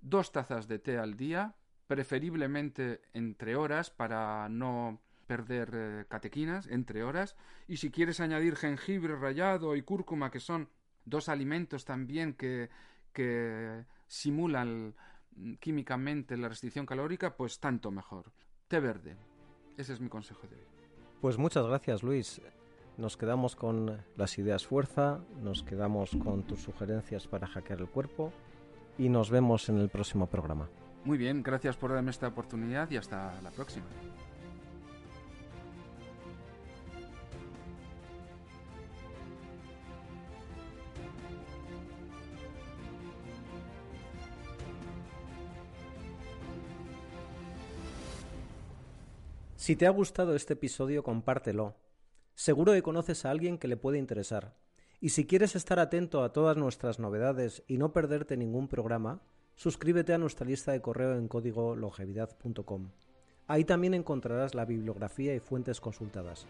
dos 0.00 0.32
tazas 0.32 0.68
de 0.68 0.78
té 0.78 0.98
al 0.98 1.16
día, 1.16 1.54
preferiblemente 1.86 3.02
entre 3.12 3.56
horas 3.56 3.90
para 3.90 4.48
no 4.48 5.00
perder 5.26 5.70
eh, 5.74 6.04
catequinas, 6.08 6.66
entre 6.68 7.02
horas, 7.02 7.36
y 7.66 7.78
si 7.78 7.90
quieres 7.90 8.20
añadir 8.20 8.56
jengibre 8.56 9.16
rallado 9.16 9.76
y 9.76 9.82
cúrcuma, 9.82 10.30
que 10.30 10.40
son 10.40 10.68
dos 11.04 11.28
alimentos 11.28 11.84
también 11.84 12.34
que, 12.34 12.70
que 13.12 13.84
simulan 14.06 14.94
químicamente 15.60 16.36
la 16.36 16.48
restricción 16.48 16.86
calórica, 16.86 17.36
pues 17.36 17.60
tanto 17.60 17.90
mejor. 17.90 18.32
Té 18.68 18.80
verde. 18.80 19.16
Ese 19.76 19.92
es 19.92 20.00
mi 20.00 20.08
consejo 20.08 20.46
de 20.46 20.56
hoy. 20.56 20.66
Pues 21.20 21.38
muchas 21.38 21.66
gracias, 21.66 22.02
Luis. 22.02 22.40
Nos 22.96 23.16
quedamos 23.16 23.56
con 23.56 24.02
las 24.16 24.38
ideas 24.38 24.66
fuerza, 24.66 25.20
nos 25.42 25.62
quedamos 25.62 26.16
con 26.16 26.44
tus 26.44 26.62
sugerencias 26.62 27.26
para 27.26 27.46
hackear 27.46 27.80
el 27.80 27.88
cuerpo 27.88 28.32
y 28.98 29.08
nos 29.08 29.30
vemos 29.30 29.68
en 29.68 29.78
el 29.78 29.88
próximo 29.88 30.26
programa. 30.26 30.68
Muy 31.04 31.18
bien, 31.18 31.42
gracias 31.42 31.76
por 31.76 31.92
darme 31.92 32.10
esta 32.10 32.28
oportunidad 32.28 32.90
y 32.90 32.96
hasta 32.96 33.40
la 33.42 33.50
próxima. 33.50 33.86
Si 49.66 49.74
te 49.74 49.86
ha 49.86 49.90
gustado 49.90 50.36
este 50.36 50.52
episodio, 50.52 51.02
compártelo. 51.02 51.74
Seguro 52.36 52.72
que 52.72 52.82
conoces 52.82 53.24
a 53.24 53.32
alguien 53.32 53.58
que 53.58 53.66
le 53.66 53.76
puede 53.76 53.98
interesar. 53.98 54.54
Y 55.00 55.10
si 55.10 55.26
quieres 55.26 55.56
estar 55.56 55.78
atento 55.78 56.22
a 56.22 56.32
todas 56.32 56.56
nuestras 56.56 56.98
novedades 56.98 57.62
y 57.66 57.76
no 57.76 57.92
perderte 57.92 58.36
ningún 58.36 58.68
programa, 58.68 59.20
suscríbete 59.54 60.14
a 60.14 60.18
nuestra 60.18 60.46
lista 60.46 60.72
de 60.72 60.80
correo 60.80 61.16
en 61.16 61.28
código 61.28 61.76
longevidad.com. 61.76 62.90
Ahí 63.46 63.64
también 63.64 63.94
encontrarás 63.94 64.54
la 64.54 64.64
bibliografía 64.64 65.34
y 65.34 65.40
fuentes 65.40 65.80
consultadas. 65.80 66.46